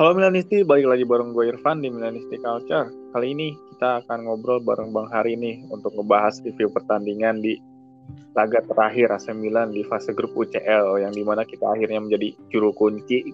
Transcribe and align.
Halo 0.00 0.16
Milanisti, 0.16 0.64
balik 0.64 0.88
lagi 0.88 1.04
bareng 1.04 1.36
gue 1.36 1.52
Irfan 1.52 1.84
di 1.84 1.92
Milanisti 1.92 2.40
Culture. 2.40 2.88
Kali 3.12 3.36
ini 3.36 3.52
kita 3.52 4.00
akan 4.00 4.24
ngobrol 4.24 4.56
bareng 4.64 4.96
Bang 4.96 5.12
Hari 5.12 5.36
nih 5.36 5.68
untuk 5.68 5.92
ngebahas 5.92 6.40
review 6.40 6.72
pertandingan 6.72 7.44
di 7.44 7.60
laga 8.32 8.64
terakhir 8.64 9.12
AC 9.12 9.28
Milan 9.36 9.76
di 9.76 9.84
fase 9.84 10.16
grup 10.16 10.32
UCL 10.32 11.04
yang 11.04 11.12
di 11.12 11.20
mana 11.20 11.44
kita 11.44 11.68
akhirnya 11.68 12.00
menjadi 12.00 12.32
juru 12.48 12.72
kunci. 12.72 13.28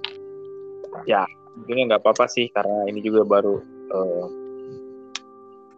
Ya, 1.06 1.22
mungkin 1.54 1.86
nggak 1.86 2.02
apa-apa 2.02 2.26
sih 2.26 2.50
karena 2.50 2.90
ini 2.90 2.98
juga 2.98 3.22
baru 3.22 3.62
uh, 3.94 4.26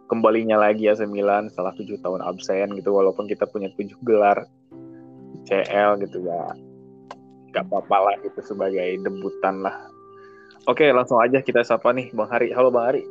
kembalinya 0.09 0.57
lagi 0.57 0.89
AC 0.89 1.05
Milan 1.05 1.53
setelah 1.53 1.77
tujuh 1.77 2.01
tahun 2.01 2.25
absen 2.25 2.73
gitu 2.73 2.97
walaupun 2.97 3.29
kita 3.29 3.45
punya 3.45 3.69
tujuh 3.77 4.01
gelar 4.01 4.41
UCL 5.37 6.01
gitu 6.01 6.25
ya 6.25 6.49
nggak 7.53 7.61
apa-apa 7.69 7.97
lah 8.09 8.15
gitu 8.25 8.41
sebagai 8.41 8.89
debutan 9.05 9.61
lah 9.61 9.88
Oke, 10.69 10.85
langsung 10.93 11.17
aja 11.17 11.41
kita 11.41 11.65
sapa 11.65 11.89
nih 11.89 12.13
Bang 12.13 12.29
Hari. 12.29 12.53
Halo 12.53 12.69
Bang 12.69 12.93
Hari. 12.93 13.01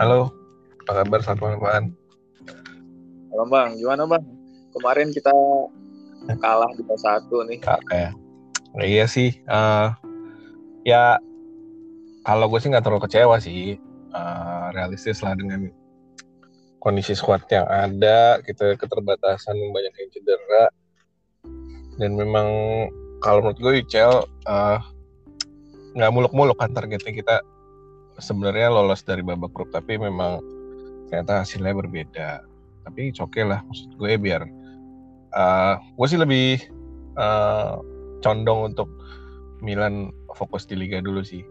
Halo, 0.00 0.32
apa 0.80 1.04
kabar 1.04 1.20
selamat 1.20 1.60
malam? 1.60 1.84
Halo 3.28 3.44
Bang, 3.52 3.76
gimana 3.76 4.08
Bang? 4.08 4.24
Kemarin 4.72 5.12
kita 5.12 5.28
kalah 6.40 6.72
di 6.72 6.80
satu 6.96 7.44
nih. 7.52 7.60
Kakak 7.60 7.92
ya. 7.92 8.10
Nah, 8.72 8.86
iya 8.88 9.04
sih, 9.04 9.28
uh, 9.44 9.92
ya 10.88 11.20
kalau 12.24 12.48
gue 12.48 12.64
sih 12.64 12.72
nggak 12.72 12.80
terlalu 12.80 13.04
kecewa 13.04 13.36
sih, 13.44 13.76
uh, 14.16 14.72
realistis 14.72 15.20
lah 15.20 15.36
dengan 15.36 15.68
kondisi 16.80 17.12
squad 17.12 17.44
yang 17.52 17.68
ada, 17.68 18.40
kita 18.40 18.72
keterbatasan 18.80 19.52
banyak 19.52 19.92
yang 20.00 20.10
cedera, 20.16 20.64
dan 22.00 22.16
memang 22.16 22.48
kalau 23.20 23.44
menurut 23.44 23.60
gue 23.60 23.84
UCL 23.84 24.24
uh, 24.48 24.80
nggak 25.96 26.12
muluk-muluk 26.12 26.60
kan 26.60 26.76
targetnya 26.76 27.12
kita 27.16 27.36
sebenarnya 28.20 28.68
lolos 28.68 29.00
dari 29.04 29.24
babak 29.24 29.52
grup 29.56 29.72
tapi 29.72 29.96
memang 29.96 30.40
ternyata 31.08 31.42
hasilnya 31.42 31.72
berbeda. 31.72 32.28
Tapi 32.86 33.10
oke 33.16 33.32
okay 33.32 33.44
lah 33.48 33.64
maksud 33.66 33.96
gue 33.96 34.12
biar 34.20 34.44
uh, 35.32 35.74
gue 35.80 36.06
sih 36.06 36.20
lebih 36.20 36.60
uh, 37.16 37.80
condong 38.20 38.72
untuk 38.74 38.88
Milan 39.64 40.12
fokus 40.36 40.68
di 40.68 40.76
Liga 40.76 41.00
dulu 41.00 41.24
sih. 41.24 41.42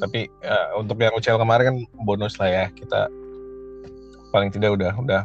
Tapi 0.00 0.30
uh, 0.46 0.80
untuk 0.80 0.96
yang 1.02 1.12
UCL 1.18 1.42
kemarin 1.42 1.66
kan 1.66 1.76
bonus 2.06 2.38
lah 2.40 2.48
ya 2.48 2.64
kita 2.72 3.10
paling 4.32 4.54
tidak 4.54 4.78
udah 4.78 4.92
udah 4.96 5.22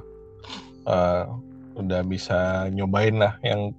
uh, 0.90 1.24
udah 1.80 2.02
bisa 2.06 2.68
nyobain 2.70 3.18
lah 3.18 3.38
yang 3.42 3.74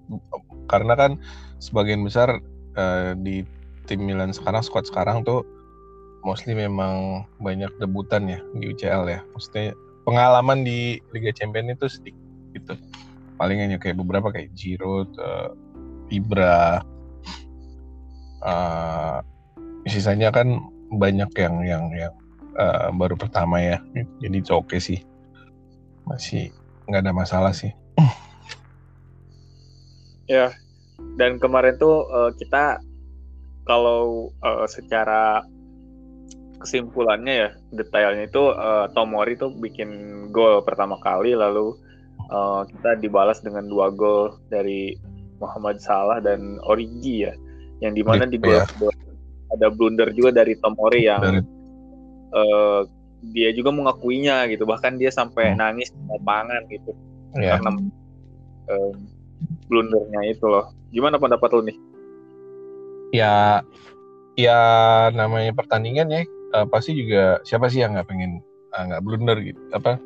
karena 0.67 0.97
kan 0.97 1.13
sebagian 1.61 2.03
besar 2.03 2.41
uh, 2.77 3.13
di 3.19 3.45
tim 3.85 4.01
Milan 4.05 4.33
sekarang 4.33 4.65
squad 4.65 4.89
sekarang 4.89 5.25
tuh 5.25 5.45
mostly 6.25 6.57
memang 6.57 7.25
banyak 7.39 7.69
debutan 7.79 8.27
ya 8.27 8.41
di 8.57 8.73
UCL 8.73 9.05
ya. 9.09 9.21
Maksudnya 9.37 9.77
pengalaman 10.09 10.65
di 10.65 10.99
Liga 11.13 11.31
Champions 11.37 11.77
itu 11.77 11.87
sedikit 11.89 12.25
gitu. 12.57 12.75
Paling 13.37 13.61
hanya 13.61 13.77
kayak 13.77 14.01
beberapa 14.01 14.33
kayak 14.33 14.53
Giroud, 14.57 15.11
uh, 15.21 15.53
Ibra, 16.09 16.81
uh, 18.41 19.19
sisanya 19.85 20.33
kan 20.33 20.61
banyak 20.95 21.29
yang 21.37 21.55
yang 21.67 21.85
yang 21.93 22.15
uh, 22.57 22.89
baru 22.95 23.19
pertama 23.19 23.61
ya. 23.61 23.79
Jadi 24.23 24.39
oke 24.49 24.71
okay 24.71 24.81
sih, 24.81 24.99
masih 26.09 26.55
nggak 26.89 27.05
ada 27.05 27.13
masalah 27.13 27.53
sih. 27.53 27.73
Ya, 30.25 30.57
dan 31.21 31.37
kemarin 31.37 31.77
tuh 31.77 32.09
uh, 32.09 32.33
kita 32.33 32.81
kalau 33.65 34.33
uh, 34.45 34.69
secara 34.69 35.45
kesimpulannya 36.61 37.35
ya 37.35 37.49
detailnya 37.77 38.25
itu 38.25 38.53
uh, 38.57 38.89
Tomori 38.97 39.37
tuh 39.37 39.53
bikin 39.53 39.89
gol 40.33 40.65
pertama 40.65 40.97
kali 41.05 41.37
lalu 41.37 41.77
uh, 42.33 42.65
kita 42.65 42.97
dibalas 43.01 43.45
dengan 43.45 43.69
dua 43.69 43.93
gol 43.93 44.41
dari 44.49 44.97
Muhammad 45.45 45.81
Salah 45.85 46.25
dan 46.25 46.57
Origi 46.65 47.29
ya 47.29 47.35
yang 47.85 47.93
di 47.93 48.01
mana 48.01 48.25
di 48.25 48.41
gol 48.41 48.65
ya. 48.65 48.65
ada 49.53 49.69
blunder 49.69 50.09
juga 50.17 50.41
dari 50.41 50.57
Tomori 50.57 51.05
yang 51.05 51.21
dari... 51.21 51.41
uh, 52.33 52.81
dia 53.33 53.53
juga 53.57 53.73
mengakuinya 53.73 54.49
gitu 54.53 54.69
bahkan 54.69 54.97
dia 55.01 55.09
sampai 55.09 55.53
hmm. 55.53 55.59
nangis 55.61 55.89
di 55.93 56.03
lapangan 56.13 56.61
gitu 56.69 56.93
yeah. 57.37 57.57
karena 57.57 57.71
uh, 58.73 58.93
blundernya 59.69 60.21
itu 60.33 60.45
loh 60.49 60.73
gimana 60.93 61.17
pendapat 61.17 61.49
lo 61.53 61.61
nih 61.65 61.77
ya 63.15 63.63
ya 64.35 64.59
namanya 65.15 65.55
pertandingan 65.55 66.11
ya 66.11 66.23
uh, 66.59 66.67
pasti 66.67 66.99
juga 66.99 67.39
siapa 67.47 67.71
sih 67.71 67.87
yang 67.87 67.95
nggak 67.95 68.11
pengen 68.11 68.43
eh, 68.75 68.83
nggak 68.91 69.03
uh, 69.03 69.05
blunder 69.05 69.39
gitu 69.39 69.61
apa? 69.71 70.03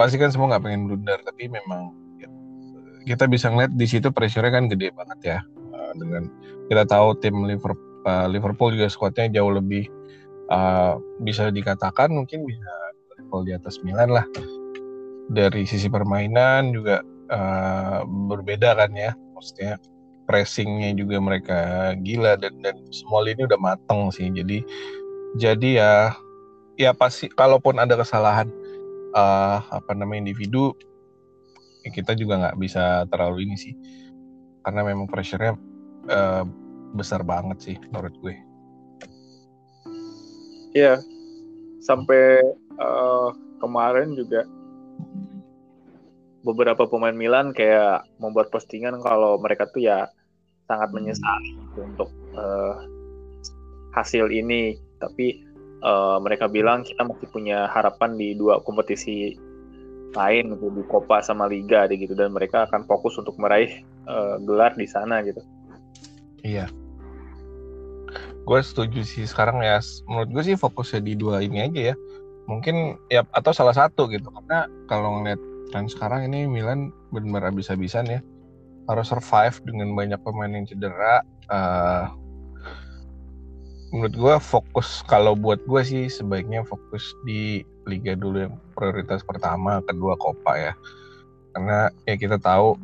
Pasti 0.00 0.16
kan 0.16 0.32
semua 0.32 0.56
nggak 0.56 0.64
pengen 0.64 0.88
blunder 0.88 1.20
tapi 1.20 1.52
memang 1.52 1.92
ya, 2.16 2.28
kita 3.04 3.28
bisa 3.28 3.52
ngeliat 3.52 3.76
di 3.76 3.84
situ 3.84 4.08
pressure 4.08 4.48
kan 4.48 4.72
gede 4.72 4.96
banget 4.96 5.20
ya 5.20 5.38
uh, 5.76 5.92
dengan 6.00 6.32
kita 6.72 6.88
tahu 6.88 7.20
tim 7.20 7.36
Liverpool, 7.44 8.08
uh, 8.08 8.24
Liverpool 8.32 8.72
juga 8.72 8.88
skuadnya 8.88 9.28
jauh 9.28 9.52
lebih 9.52 9.84
uh, 10.48 10.96
bisa 11.20 11.52
dikatakan 11.52 12.08
mungkin 12.08 12.48
bisa 12.48 12.72
level 13.20 13.44
di 13.44 13.52
atas 13.52 13.76
Milan 13.84 14.16
lah. 14.16 14.24
Dari 15.30 15.62
sisi 15.68 15.92
permainan 15.92 16.72
juga 16.72 17.04
uh, 17.28 18.02
berbeda 18.08 18.72
kan 18.74 18.90
ya 18.96 19.12
maksudnya 19.36 19.76
pressingnya 20.30 20.94
juga 20.94 21.18
mereka 21.18 21.58
gila 22.06 22.38
dan 22.38 22.62
dan 22.62 22.78
semua 22.94 23.26
ini 23.26 23.42
udah 23.42 23.58
mateng 23.58 24.14
sih. 24.14 24.30
Jadi 24.30 24.62
jadi 25.34 25.68
ya 25.74 25.92
ya 26.78 26.94
pasti 26.94 27.26
kalaupun 27.26 27.82
ada 27.82 27.98
kesalahan 27.98 28.46
uh, 29.18 29.58
apa 29.58 29.90
namanya 29.98 30.30
individu 30.30 30.70
ya 31.82 31.90
kita 31.90 32.14
juga 32.14 32.38
nggak 32.46 32.62
bisa 32.62 33.10
terlalu 33.10 33.50
ini 33.50 33.58
sih. 33.58 33.74
Karena 34.62 34.86
memang 34.86 35.10
pressure-nya 35.10 35.58
uh, 36.06 36.46
besar 36.94 37.26
banget 37.26 37.58
sih 37.58 37.76
menurut 37.90 38.14
gue. 38.22 38.38
Iya, 40.70 41.02
sampai 41.82 42.38
uh, 42.78 43.34
kemarin 43.58 44.14
juga 44.14 44.46
beberapa 46.46 46.86
pemain 46.86 47.16
Milan 47.16 47.50
kayak 47.50 48.06
membuat 48.22 48.54
postingan 48.54 49.02
kalau 49.02 49.36
mereka 49.42 49.66
tuh 49.66 49.82
ya 49.82 50.06
sangat 50.70 50.94
menyesali 50.94 51.58
untuk 51.74 52.06
uh, 52.38 52.86
hasil 53.90 54.30
ini 54.30 54.78
tapi 55.02 55.42
uh, 55.82 56.22
mereka 56.22 56.46
bilang 56.46 56.86
kita 56.86 57.02
masih 57.02 57.26
punya 57.34 57.66
harapan 57.66 58.14
di 58.14 58.38
dua 58.38 58.62
kompetisi 58.62 59.34
lain 60.14 60.58
gitu 60.58 60.70
di 60.74 60.82
Copa 60.86 61.22
sama 61.22 61.50
Liga 61.50 61.86
gitu 61.90 62.14
dan 62.14 62.34
mereka 62.34 62.66
akan 62.70 62.86
fokus 62.86 63.18
untuk 63.18 63.34
meraih 63.38 63.82
uh, 64.06 64.38
gelar 64.42 64.74
di 64.74 64.86
sana 64.86 65.22
gitu. 65.22 65.42
Iya. 66.42 66.66
Gue 68.42 68.60
setuju 68.64 69.06
sih 69.06 69.26
sekarang 69.26 69.62
ya 69.62 69.78
menurut 70.10 70.30
gue 70.34 70.42
sih 70.50 70.56
fokusnya 70.58 71.00
di 71.06 71.14
dua 71.14 71.42
ini 71.42 71.62
aja 71.62 71.94
ya. 71.94 71.96
Mungkin 72.50 72.98
ya 73.06 73.22
atau 73.30 73.54
salah 73.54 73.74
satu 73.74 74.10
gitu 74.10 74.26
karena 74.34 74.66
kalau 74.90 75.22
ngeliat 75.22 75.38
tren 75.70 75.86
sekarang 75.86 76.26
ini 76.26 76.50
Milan 76.50 76.90
benar-benar 77.14 77.54
habis-habisan 77.54 78.10
ya 78.10 78.18
harus 78.90 79.06
survive 79.06 79.56
dengan 79.62 79.94
banyak 79.94 80.18
pemain 80.26 80.50
yang 80.50 80.66
cedera. 80.66 81.22
Uh, 81.46 82.10
menurut 83.94 84.14
gue 84.14 84.34
fokus 84.42 85.02
kalau 85.06 85.34
buat 85.34 85.62
gue 85.66 85.82
sih 85.82 86.04
sebaiknya 86.10 86.62
fokus 86.66 87.14
di 87.26 87.62
liga 87.86 88.14
dulu 88.18 88.50
yang 88.50 88.54
prioritas 88.74 89.22
pertama, 89.22 89.78
kedua 89.86 90.18
Copa 90.18 90.58
ya. 90.58 90.72
Karena 91.54 91.90
ya 92.06 92.14
kita 92.18 92.38
tahu 92.38 92.78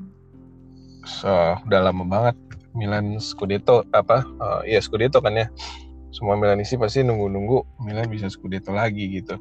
so, 1.07 1.31
udah 1.67 1.91
lama 1.91 2.03
banget 2.07 2.37
Milan 2.75 3.23
Scudetto 3.23 3.87
apa 3.95 4.27
uh, 4.43 4.63
ya 4.67 4.79
Scudetto 4.79 5.19
kan 5.23 5.35
ya. 5.35 5.47
Semua 6.15 6.33
Milanisti 6.33 6.81
pasti 6.81 7.05
nunggu-nunggu 7.05 7.83
Milan 7.85 8.09
bisa 8.09 8.31
Scudetto 8.31 8.73
lagi 8.73 9.21
gitu. 9.21 9.39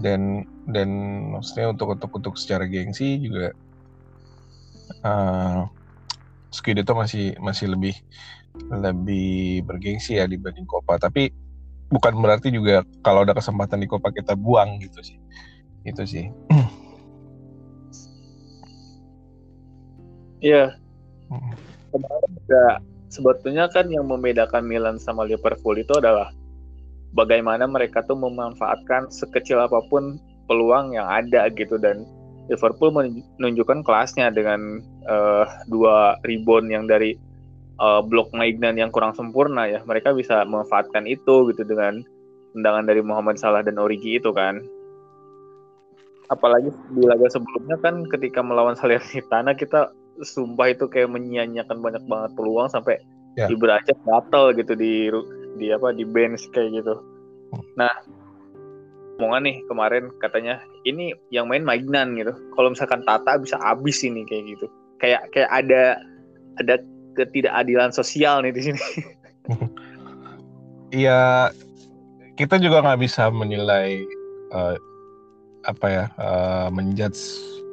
Dan 0.00 0.48
dan 0.70 0.88
maksudnya 1.34 1.74
untuk 1.74 1.92
untuk 1.92 2.10
untuk 2.14 2.34
secara 2.40 2.64
gengsi 2.64 3.20
juga 3.20 3.52
uh, 5.02 5.66
itu 6.52 6.92
masih 6.94 7.34
masih 7.38 7.66
lebih 7.70 7.94
lebih 8.68 9.64
bergengsi 9.64 10.18
ya 10.18 10.26
dibanding 10.26 10.66
Copa. 10.68 10.98
Tapi 10.98 11.32
bukan 11.92 12.16
berarti 12.20 12.48
juga 12.52 12.86
kalau 13.04 13.26
ada 13.26 13.36
kesempatan 13.36 13.82
di 13.82 13.88
Copa 13.90 14.10
kita 14.14 14.38
buang 14.38 14.80
gitu 14.80 15.00
sih. 15.02 15.18
Itu 15.84 16.06
sih. 16.06 16.26
Iya. 20.42 20.74
Kemarin 21.94 22.30
juga 22.34 22.82
sebetulnya 23.14 23.70
kan 23.70 23.86
yang 23.94 24.10
membedakan 24.10 24.66
Milan 24.66 24.98
sama 24.98 25.22
Liverpool 25.22 25.78
itu 25.78 25.94
adalah 25.94 26.34
bagaimana 27.14 27.68
mereka 27.70 28.02
tuh 28.02 28.18
memanfaatkan 28.18 29.06
sekecil 29.12 29.62
apa 29.62 29.78
pun 29.86 30.18
peluang 30.50 30.98
yang 30.98 31.06
ada 31.06 31.46
gitu 31.54 31.78
dan 31.78 32.02
Liverpool 32.50 32.90
menunjukkan 32.90 33.86
kelasnya 33.86 34.34
dengan 34.34 34.82
uh, 35.06 35.46
dua 35.70 36.18
rebound 36.26 36.68
yang 36.70 36.90
dari 36.90 37.14
uh, 37.78 38.02
blok 38.02 38.34
Maignan 38.34 38.78
yang 38.78 38.90
kurang 38.90 39.14
sempurna 39.14 39.70
ya 39.70 39.80
mereka 39.86 40.10
bisa 40.14 40.42
memanfaatkan 40.42 41.06
itu 41.06 41.50
gitu 41.54 41.62
dengan 41.62 42.02
tendangan 42.52 42.84
dari 42.84 43.00
Muhammad 43.00 43.38
Salah 43.38 43.62
dan 43.62 43.78
Origi 43.78 44.18
itu 44.18 44.34
kan 44.34 44.60
apalagi 46.30 46.72
di 46.96 47.04
laga 47.04 47.28
sebelumnya 47.28 47.76
kan 47.80 48.08
ketika 48.08 48.40
melawan 48.40 48.74
Salernitana 48.74 49.52
kita 49.52 49.92
sumpah 50.20 50.72
itu 50.72 50.88
kayak 50.88 51.12
menyia-nyiakan 51.12 51.80
banyak 51.80 52.04
banget 52.08 52.30
peluang 52.36 52.68
sampai 52.68 53.00
yeah. 53.36 53.48
Ibra 53.48 53.80
batal 54.04 54.52
gitu 54.56 54.72
di 54.76 55.08
di 55.56 55.66
apa 55.72 55.92
di 55.92 56.04
bench 56.04 56.48
kayak 56.52 56.80
gitu. 56.80 56.94
Nah, 57.76 57.92
omongan 59.22 59.46
nih 59.46 59.56
kemarin 59.70 60.10
katanya 60.18 60.58
ini 60.82 61.14
yang 61.30 61.46
main 61.46 61.62
Magnan 61.62 62.18
gitu. 62.18 62.34
Kalau 62.58 62.74
misalkan 62.74 63.06
Tata 63.06 63.38
bisa 63.38 63.54
habis 63.62 64.02
ini 64.02 64.26
kayak 64.26 64.58
gitu. 64.58 64.66
Kayak 64.98 65.30
kayak 65.30 65.50
ada 65.54 66.02
ada 66.58 66.82
ketidakadilan 67.14 67.94
sosial 67.94 68.42
nih 68.42 68.50
di 68.50 68.62
sini. 68.66 68.82
Iya, 70.92 71.48
kita 72.36 72.60
juga 72.60 72.84
nggak 72.84 73.00
bisa 73.00 73.32
menilai 73.32 74.04
uh, 74.52 74.76
apa 75.64 75.86
ya 75.88 76.04
uh, 76.20 76.68
menjudge 76.68 77.16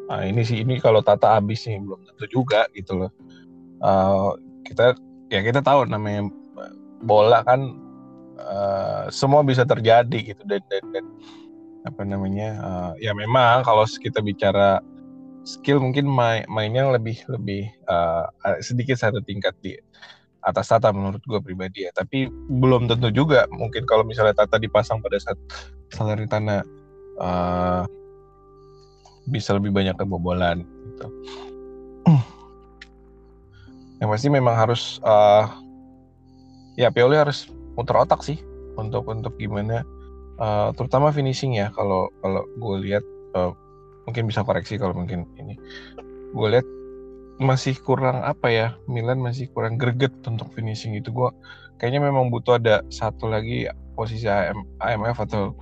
uh, 0.07 0.24
ini 0.24 0.40
sih 0.48 0.63
ini 0.63 0.80
kalau 0.80 1.04
Tata 1.04 1.36
habis 1.36 1.68
nih 1.68 1.84
belum 1.84 2.00
tentu 2.07 2.25
juga 2.31 2.72
gitu 2.72 2.96
loh. 2.96 3.12
Uh, 3.84 4.40
kita 4.63 4.96
ya 5.28 5.44
kita 5.44 5.60
tahu 5.60 5.84
namanya 5.92 6.31
bola 7.04 7.44
kan 7.44 7.75
uh, 8.39 9.03
semua 9.12 9.44
bisa 9.44 9.68
terjadi 9.68 10.36
gitu. 10.36 10.41
Dan 10.47 10.63
dan, 10.71 10.83
dan 10.95 11.06
apa 11.88 12.01
namanya 12.03 12.50
uh, 12.59 12.91
ya 13.00 13.15
memang 13.15 13.63
kalau 13.63 13.88
kita 13.88 14.19
bicara 14.19 14.83
skill 15.47 15.80
mungkin 15.80 16.06
main, 16.07 16.44
mainnya 16.51 16.88
lebih 16.91 17.19
lebih 17.31 17.71
uh, 17.88 18.27
sedikit 18.59 19.00
satu 19.00 19.24
tingkat 19.24 19.56
di 19.63 19.75
atas 20.44 20.71
Tata 20.71 20.91
menurut 20.95 21.19
gue 21.27 21.39
pribadi 21.44 21.88
ya. 21.88 21.91
Tapi 21.91 22.31
belum 22.47 22.88
tentu 22.88 23.12
juga 23.12 23.47
mungkin 23.51 23.83
kalau 23.88 24.07
misalnya 24.07 24.36
Tata 24.36 24.59
dipasang 24.59 25.03
pada 25.03 25.19
saat 25.19 25.39
Salernitana 25.91 26.63
uh, 27.19 27.83
bisa 29.30 29.53
lebih 29.56 29.69
banyak 29.75 29.95
kebobolan 30.00 30.63
gitu. 30.95 31.07
Yang 34.00 34.09
pasti 34.15 34.27
memang 34.31 34.56
harus 34.56 35.03
uh, 35.03 35.51
ya 36.80 36.88
Pioli 36.88 37.19
harus 37.19 37.51
muter 37.77 37.95
otak 37.98 38.21
sih 38.24 38.39
untuk 38.80 39.12
untuk 39.12 39.36
gimana 39.36 39.83
uh, 40.39 40.71
terutama 40.74 41.12
finishing 41.12 41.60
ya. 41.60 41.69
Kalau 41.75 42.10
kalau 42.24 42.48
gue 42.57 42.75
lihat 42.89 43.04
uh, 43.36 43.51
mungkin 44.07 44.25
bisa 44.25 44.42
koreksi 44.42 44.80
kalau 44.80 44.95
mungkin 44.95 45.27
ini. 45.38 45.60
Gue 46.33 46.48
lihat 46.57 46.68
masih 47.39 47.80
kurang 47.80 48.19
apa 48.19 48.51
ya 48.51 48.68
Milan 48.83 49.24
masih 49.24 49.48
kurang 49.51 49.75
greget 49.77 50.16
untuk 50.25 50.50
finishing 50.56 50.95
itu. 50.95 51.12
Gue 51.12 51.30
kayaknya 51.77 52.10
memang 52.10 52.31
butuh 52.31 52.57
ada 52.57 52.81
satu 52.89 53.30
lagi 53.30 53.68
posisi 53.94 54.25
AM, 54.25 54.63
AMF 54.80 55.19
atau 55.30 55.54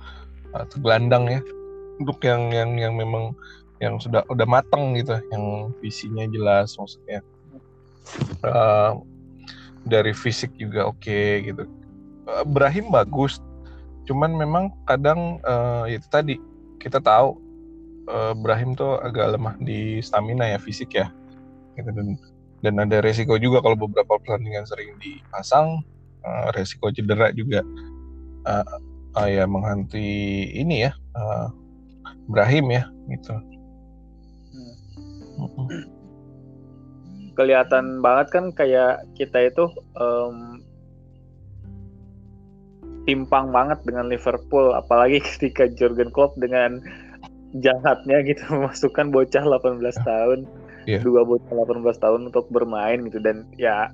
atau 0.54 0.76
gelandang 0.80 1.28
ya. 1.28 1.40
Untuk 1.98 2.22
yang 2.22 2.54
yang 2.54 2.78
yang 2.78 2.94
memang 2.94 3.34
yang 3.82 3.98
sudah 3.98 4.26
udah 4.30 4.46
matang 4.46 4.94
gitu 4.94 5.18
yang 5.34 5.74
visinya 5.82 6.24
jelas 6.30 6.74
maksudnya. 6.78 7.20
Uh, 8.40 8.96
dari 9.84 10.16
fisik 10.16 10.52
juga 10.56 10.88
oke 10.88 10.96
okay, 11.00 11.44
gitu 11.44 11.68
Brahim 12.48 12.92
bagus 12.92 13.40
cuman 14.08 14.32
memang 14.32 14.72
kadang 14.88 15.36
uh, 15.44 15.84
itu 15.84 16.04
tadi 16.08 16.40
kita 16.80 17.00
tahu 17.00 17.36
uh, 18.08 18.32
Brahim 18.32 18.72
tuh 18.72 18.96
agak 19.04 19.36
lemah 19.36 19.54
di 19.60 20.00
stamina 20.00 20.48
ya 20.48 20.58
fisik 20.60 20.96
ya 20.96 21.12
gitu 21.76 21.92
dan 21.92 22.08
dan 22.64 22.74
ada 22.82 22.98
resiko 23.04 23.38
juga 23.38 23.62
kalau 23.62 23.78
beberapa 23.78 24.18
pertandingan 24.18 24.66
sering 24.66 24.96
dipasang 24.98 25.84
uh, 26.26 26.48
resiko 26.56 26.90
cedera 26.90 27.30
juga 27.30 27.62
uh, 28.48 28.66
uh, 29.14 29.28
ya 29.28 29.46
menghantui 29.46 30.50
ini 30.56 30.88
ya 30.88 30.92
uh, 31.14 31.52
Brahim 32.28 32.68
ya 32.72 32.84
gitu. 33.08 33.34
Hmm. 34.52 35.84
Kelihatan 37.38 38.02
banget 38.02 38.26
kan 38.34 38.44
kayak 38.50 39.06
kita 39.14 39.54
itu 39.54 39.70
um, 39.94 40.58
timpang 43.08 43.48
banget 43.48 43.80
dengan 43.88 44.12
Liverpool 44.12 44.76
apalagi 44.76 45.24
ketika 45.32 45.64
Jurgen 45.72 46.12
Klopp 46.12 46.36
dengan 46.36 46.84
jahatnya 47.56 48.20
gitu 48.28 48.44
memasukkan 48.60 49.08
bocah 49.08 49.40
18 49.40 49.80
tahun 50.04 50.44
yeah. 50.84 51.00
dua 51.00 51.24
bocah 51.24 51.48
18 51.48 52.04
tahun 52.04 52.20
untuk 52.28 52.52
bermain 52.52 53.00
gitu. 53.08 53.16
Dan 53.24 53.48
ya 53.56 53.88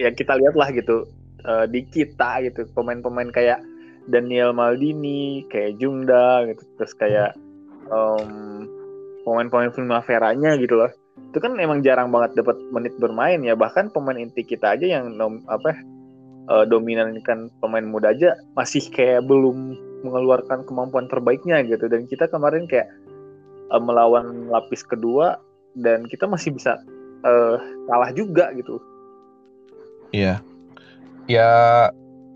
ya 0.00 0.08
kita 0.08 0.40
lihat 0.40 0.56
lah 0.56 0.72
gitu 0.72 1.04
uh, 1.44 1.68
di 1.68 1.84
kita 1.84 2.40
gitu 2.48 2.64
pemain-pemain 2.72 3.28
kayak 3.28 3.60
Daniel 4.08 4.56
Maldini 4.56 5.44
kayak 5.52 5.76
Jungda 5.76 6.48
gitu 6.48 6.62
terus 6.80 6.94
kayak 6.96 7.36
um, 7.92 8.64
pemain-pemain 9.28 9.72
Primavera-nya 9.76 10.56
gitu 10.56 10.80
loh. 10.80 10.92
Itu 11.32 11.44
kan 11.44 11.52
emang 11.60 11.84
jarang 11.84 12.08
banget 12.08 12.40
dapat 12.40 12.56
menit 12.72 12.96
bermain 12.96 13.44
ya 13.44 13.52
bahkan 13.52 13.92
pemain 13.92 14.16
inti 14.16 14.40
kita 14.40 14.78
aja 14.78 14.86
yang 15.00 15.16
nom, 15.20 15.44
apa 15.52 15.76
uh, 16.50 16.64
dominan 16.66 17.18
kan 17.22 17.50
pemain 17.62 17.84
muda 17.84 18.12
aja 18.14 18.34
masih 18.54 18.86
kayak 18.90 19.26
belum 19.26 19.76
mengeluarkan 20.06 20.62
kemampuan 20.66 21.10
terbaiknya 21.10 21.62
gitu 21.66 21.90
dan 21.90 22.06
kita 22.06 22.30
kemarin 22.30 22.68
kayak 22.70 22.86
uh, 23.70 23.82
melawan 23.82 24.46
lapis 24.50 24.86
kedua 24.86 25.40
dan 25.76 26.06
kita 26.08 26.24
masih 26.24 26.54
bisa 26.56 26.80
uh, 27.26 27.56
kalah 27.90 28.10
juga 28.14 28.50
gitu. 28.56 28.80
Iya. 30.14 30.40
Ya 31.26 31.50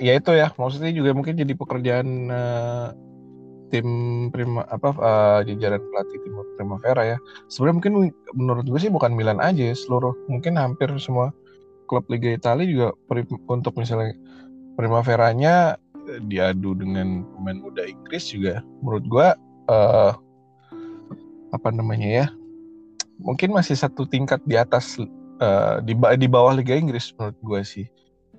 ya 0.01 0.13
itu 0.19 0.33
ya, 0.35 0.51
maksudnya 0.59 0.91
juga 0.91 1.15
mungkin 1.15 1.39
jadi 1.39 1.53
pekerjaan 1.55 2.09
uh, 2.29 2.89
tim 3.71 3.87
prima 4.35 4.67
apa 4.67 4.91
uh, 4.99 5.41
jajaran 5.47 5.79
pelatih 5.79 6.19
tim 6.27 6.35
Primavera 6.59 7.03
ya. 7.17 7.19
Sebenarnya 7.47 7.77
mungkin 7.79 7.93
menurut 8.35 8.67
gue 8.67 8.81
sih 8.83 8.91
bukan 8.91 9.15
Milan 9.15 9.39
aja, 9.39 9.71
seluruh 9.73 10.13
mungkin 10.27 10.59
hampir 10.59 10.91
semua 10.99 11.31
klub 11.91 12.07
Liga 12.07 12.31
Italia 12.31 12.63
juga 12.63 12.95
untuk 13.51 13.75
misalnya 13.75 14.15
Primaveranya 14.79 15.77
diadu 16.25 16.73
dengan 16.79 17.27
pemain 17.37 17.59
muda 17.59 17.85
Inggris 17.85 18.33
juga. 18.33 18.65
Menurut 18.81 19.05
gue 19.11 19.29
uh, 19.69 20.13
apa 21.51 21.69
namanya 21.75 22.09
ya 22.09 22.27
mungkin 23.21 23.53
masih 23.53 23.77
satu 23.77 24.09
tingkat 24.09 24.41
di 24.49 24.57
atas 24.57 24.97
uh, 25.43 25.83
di 25.85 25.93
di 26.17 26.27
bawah 26.31 26.57
Liga 26.57 26.73
Inggris 26.73 27.13
menurut 27.19 27.39
gue 27.45 27.61
sih. 27.67 27.87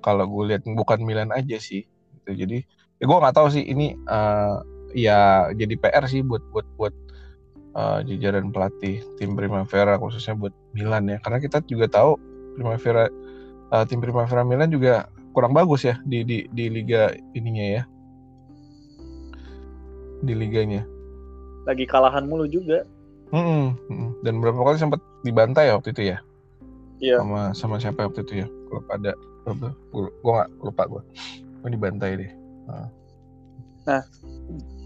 Kalau 0.02 0.26
gue 0.26 0.56
lihat 0.56 0.66
bukan 0.66 1.06
Milan 1.06 1.30
aja 1.30 1.62
sih. 1.62 1.86
Gitu. 2.22 2.46
jadi 2.46 2.58
ya 3.02 3.04
gue 3.10 3.18
nggak 3.18 3.34
tahu 3.38 3.50
sih 3.50 3.66
ini 3.66 3.98
uh, 4.10 4.62
ya 4.94 5.50
jadi 5.58 5.74
PR 5.78 6.06
sih 6.06 6.22
buat 6.22 6.42
buat 6.54 6.66
buat 6.78 6.94
uh, 7.74 8.06
jajaran 8.06 8.54
pelatih 8.54 9.02
tim 9.18 9.34
Primavera 9.38 9.98
khususnya 10.02 10.34
buat 10.34 10.54
Milan 10.74 11.06
ya. 11.06 11.22
Karena 11.22 11.38
kita 11.38 11.62
juga 11.70 11.86
tahu 11.86 12.18
Primavera 12.58 13.06
uh, 13.72 13.84
tim 13.88 14.04
Primavera 14.04 14.44
Milan 14.44 14.70
juga 14.72 15.08
kurang 15.32 15.56
bagus 15.56 15.88
ya 15.88 15.96
di 16.04 16.28
di 16.28 16.38
di 16.52 16.66
liga 16.68 17.16
ininya 17.34 17.82
ya 17.82 17.84
di 20.22 20.34
liganya 20.38 20.86
lagi 21.66 21.88
kalahan 21.88 22.28
mulu 22.28 22.46
juga 22.46 22.84
Hmm, 23.32 23.80
dan 24.28 24.44
berapa 24.44 24.60
kali 24.60 24.76
sempat 24.76 25.00
dibantai 25.24 25.72
ya 25.72 25.80
waktu 25.80 25.96
itu 25.96 26.04
ya? 26.12 26.18
Iya. 27.00 27.24
Sama 27.24 27.42
sama 27.56 27.76
siapa 27.80 28.12
waktu 28.12 28.28
itu 28.28 28.44
ya? 28.44 28.48
Kalau 28.68 28.84
ada 28.92 29.12
gue 29.48 29.72
gue 30.20 30.32
gak 30.36 30.52
lupa 30.60 30.84
gue. 30.92 31.02
Gue 31.64 31.70
dibantai 31.72 32.12
deh. 32.20 32.32
Nah. 32.68 32.88
nah, 33.88 34.02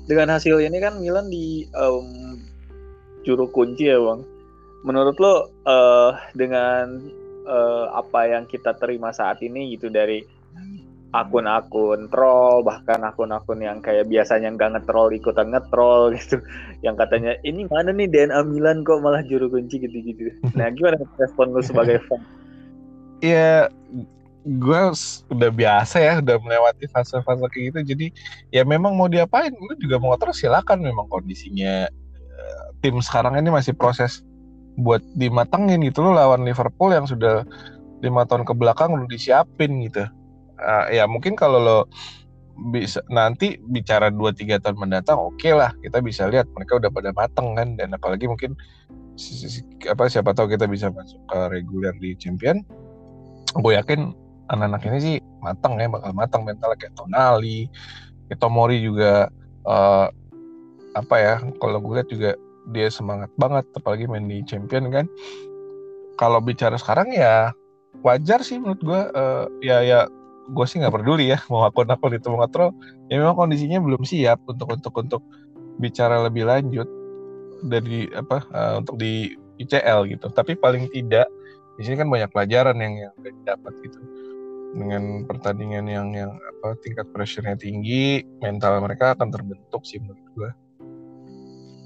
dengan 0.06 0.38
hasil 0.38 0.62
ini 0.62 0.78
kan 0.78 1.02
Milan 1.02 1.28
di 1.28 1.66
um, 1.74 2.38
juru 3.26 3.50
kunci 3.50 3.90
ya 3.90 3.98
bang. 3.98 4.22
Menurut 4.86 5.18
lo 5.18 5.50
uh, 5.66 6.14
dengan 6.38 7.02
uh, 7.46 7.94
apa 7.94 8.28
yang 8.28 8.44
kita 8.50 8.76
terima 8.76 9.14
saat 9.16 9.40
ini 9.46 9.78
gitu 9.78 9.88
dari 9.94 10.26
akun-akun 11.16 12.12
troll 12.12 12.60
bahkan 12.68 13.00
akun-akun 13.08 13.64
yang 13.64 13.80
kayak 13.80 14.12
biasanya 14.12 14.52
nggak 14.52 14.76
ngetrol 14.76 15.08
ikutan 15.16 15.48
ngetrol 15.54 16.12
gitu. 16.20 16.44
Yang 16.84 16.96
katanya 17.08 17.32
ini 17.48 17.64
mana 17.72 17.96
nih 17.96 18.12
DNA 18.12 18.40
Milan 18.44 18.84
kok 18.84 19.00
malah 19.00 19.24
juru 19.24 19.48
kunci? 19.48 19.80
gitu-gitu. 19.80 20.36
Nah 20.60 20.68
gimana 20.76 21.00
respon 21.16 21.56
lu 21.56 21.64
sebagai 21.64 22.04
fan? 22.10 22.20
Iya 23.24 23.72
gue 24.46 24.82
udah 25.32 25.50
biasa 25.50 25.98
ya 26.04 26.20
udah 26.20 26.36
melewati 26.36 26.86
fase-fase 26.92 27.48
kayak 27.48 27.64
gitu. 27.72 27.96
Jadi 27.96 28.08
ya 28.52 28.68
memang 28.68 28.92
mau 28.92 29.08
diapain 29.08 29.56
lu 29.56 29.72
juga 29.80 29.98
mau 30.04 30.20
terus 30.20 30.44
silakan. 30.44 30.84
Memang 30.84 31.08
kondisinya 31.08 31.88
uh, 32.36 32.66
tim 32.84 33.00
sekarang 33.00 33.40
ini 33.40 33.50
masih 33.50 33.72
proses 33.72 34.25
buat 34.76 35.02
dimatengin 35.16 35.84
gitu 35.88 36.04
lo 36.04 36.16
lawan 36.16 36.44
Liverpool 36.44 36.92
yang 36.92 37.08
sudah 37.08 37.48
lima 38.04 38.28
tahun 38.28 38.44
ke 38.44 38.54
belakang 38.54 38.92
udah 38.92 39.08
disiapin 39.08 39.80
gitu. 39.88 40.04
Uh, 40.56 40.88
ya 40.92 41.04
mungkin 41.08 41.36
kalau 41.36 41.60
lo 41.60 41.80
bisa 42.72 43.04
nanti 43.12 43.60
bicara 43.68 44.08
2-3 44.08 44.64
tahun 44.64 44.80
mendatang 44.80 45.20
oke 45.20 45.36
okay 45.36 45.52
lah 45.52 45.76
kita 45.84 46.00
bisa 46.00 46.24
lihat 46.32 46.48
mereka 46.56 46.80
udah 46.80 46.88
pada 46.88 47.12
mateng 47.12 47.52
kan 47.52 47.76
dan 47.76 47.92
apalagi 47.92 48.32
mungkin 48.32 48.56
apa 49.92 50.08
siapa 50.08 50.32
tahu 50.32 50.56
kita 50.56 50.64
bisa 50.68 50.88
masuk 50.92 51.20
ke 51.28 51.40
reguler 51.52 51.96
di 52.00 52.16
champion. 52.20 52.64
Gue 53.56 53.80
yakin 53.80 54.12
anak-anak 54.52 54.82
ini 54.92 55.00
sih 55.00 55.16
matang 55.40 55.80
ya 55.80 55.88
bakal 55.88 56.12
matang 56.12 56.42
mental 56.44 56.76
kayak 56.76 56.94
Tonali, 57.00 57.72
Tomori 58.36 58.84
juga 58.84 59.32
uh, 59.64 60.08
apa 60.96 61.16
ya 61.20 61.36
kalau 61.60 61.80
gue 61.80 61.94
lihat 62.00 62.10
juga 62.12 62.32
dia 62.74 62.88
semangat 62.90 63.30
banget 63.38 63.66
apalagi 63.78 64.10
main 64.10 64.26
di 64.26 64.42
champion 64.48 64.90
kan. 64.90 65.06
Kalau 66.16 66.40
bicara 66.40 66.80
sekarang 66.80 67.12
ya 67.12 67.52
wajar 68.02 68.42
sih 68.42 68.60
menurut 68.60 68.82
gue 68.82 69.02
uh, 69.16 69.46
ya 69.60 69.84
ya 69.84 70.00
gue 70.46 70.66
sih 70.70 70.78
nggak 70.78 70.94
peduli 70.94 71.34
ya 71.34 71.42
mau 71.50 71.66
akun-akun 71.66 72.16
itu 72.16 72.30
mau 72.30 72.46
ngetrol 72.46 72.70
ya 73.10 73.18
memang 73.18 73.34
kondisinya 73.34 73.82
belum 73.82 74.06
siap 74.06 74.46
untuk 74.46 74.78
untuk 74.78 74.94
untuk 74.94 75.22
bicara 75.82 76.22
lebih 76.24 76.46
lanjut 76.48 76.88
dari 77.66 78.08
apa 78.14 78.46
uh, 78.54 78.74
untuk 78.84 79.00
di 79.00 79.36
ICL 79.60 80.12
gitu. 80.12 80.28
Tapi 80.32 80.56
paling 80.60 80.92
tidak 80.92 81.28
di 81.76 81.82
sini 81.84 82.00
kan 82.00 82.08
banyak 82.08 82.32
pelajaran 82.32 82.78
yang 82.80 83.10
yang 83.10 83.14
didapat 83.20 83.74
gitu. 83.84 84.00
Dengan 84.76 85.24
pertandingan 85.24 85.88
yang 85.88 86.12
yang 86.12 86.32
apa 86.36 86.76
tingkat 86.84 87.08
pressure-nya 87.16 87.56
tinggi 87.56 88.28
mental 88.44 88.84
mereka 88.84 89.16
akan 89.16 89.32
terbentuk 89.32 89.88
sih 89.88 90.04
menurut 90.04 90.28
gue 90.36 90.52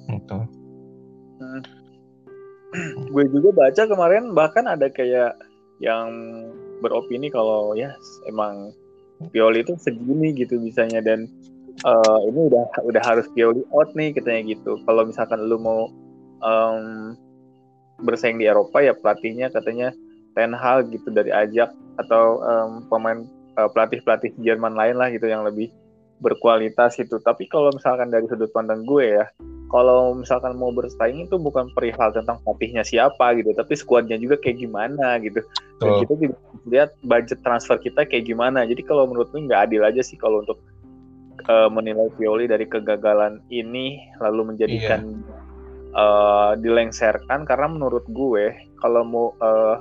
itu 0.10 0.38
hmm. 1.40 1.62
gue 3.16 3.26
juga 3.34 3.50
baca 3.66 3.82
kemarin 3.90 4.36
bahkan 4.38 4.70
ada 4.70 4.92
kayak 4.94 5.34
yang 5.80 6.12
beropini 6.84 7.32
kalau 7.32 7.74
ya 7.74 7.96
emang 8.28 8.76
Pioli 9.32 9.68
itu 9.68 9.76
segini 9.76 10.32
gitu 10.32 10.56
bisanya 10.64 11.04
dan 11.04 11.28
uh, 11.84 12.20
ini 12.24 12.48
udah 12.48 12.66
udah 12.88 13.04
harus 13.04 13.28
Pioli 13.36 13.68
out 13.76 13.92
nih 13.92 14.16
katanya 14.16 14.56
gitu. 14.56 14.80
Kalau 14.88 15.04
misalkan 15.04 15.44
lu 15.44 15.60
mau 15.60 15.92
um, 16.40 17.16
bersaing 18.00 18.40
di 18.40 18.48
Eropa 18.48 18.80
ya 18.80 18.96
pelatihnya 18.96 19.52
katanya 19.52 19.92
Ten 20.40 20.56
Hag 20.56 20.88
gitu 20.96 21.12
dari 21.12 21.36
Ajak 21.36 21.76
atau 22.00 22.40
um, 22.40 22.88
pemain 22.88 23.28
uh, 23.60 23.68
pelatih-pelatih 23.68 24.40
Jerman 24.40 24.72
lain 24.80 24.96
lah 24.96 25.12
gitu 25.12 25.28
yang 25.28 25.44
lebih 25.44 25.68
berkualitas 26.24 26.96
itu. 27.00 27.20
Tapi 27.20 27.48
kalau 27.52 27.76
misalkan 27.76 28.08
dari 28.08 28.24
sudut 28.32 28.52
pandang 28.56 28.88
gue 28.88 29.20
ya, 29.20 29.26
kalau 29.70 30.18
misalkan 30.18 30.58
mau 30.58 30.74
bersaing 30.74 31.30
itu 31.30 31.38
bukan 31.38 31.70
perihal 31.78 32.10
tentang 32.10 32.42
pelatihnya 32.42 32.82
siapa 32.82 33.38
gitu, 33.38 33.54
tapi 33.54 33.78
skuadnya 33.78 34.18
juga 34.18 34.42
kayak 34.42 34.66
gimana 34.66 35.22
gitu. 35.22 35.46
Dan 35.78 36.02
kita 36.04 36.14
juga 36.18 36.36
lihat 36.66 36.90
budget 37.06 37.40
transfer 37.46 37.78
kita 37.78 38.04
kayak 38.10 38.26
gimana. 38.26 38.66
Jadi 38.66 38.82
kalau 38.82 39.06
menurut 39.06 39.30
gue 39.30 39.46
nggak 39.46 39.70
adil 39.70 39.86
aja 39.86 40.02
sih 40.02 40.18
kalau 40.18 40.42
untuk 40.42 40.58
uh, 41.48 41.70
menilai 41.70 42.10
Pioli 42.18 42.50
dari 42.50 42.66
kegagalan 42.66 43.40
ini 43.54 44.02
lalu 44.18 44.54
menjadikan 44.54 45.02
iya. 45.06 45.96
uh, 45.96 46.52
dilengserkan 46.58 47.46
karena 47.46 47.68
menurut 47.70 48.04
gue 48.10 48.58
kalau 48.82 49.06
mau 49.06 49.28
uh, 49.38 49.78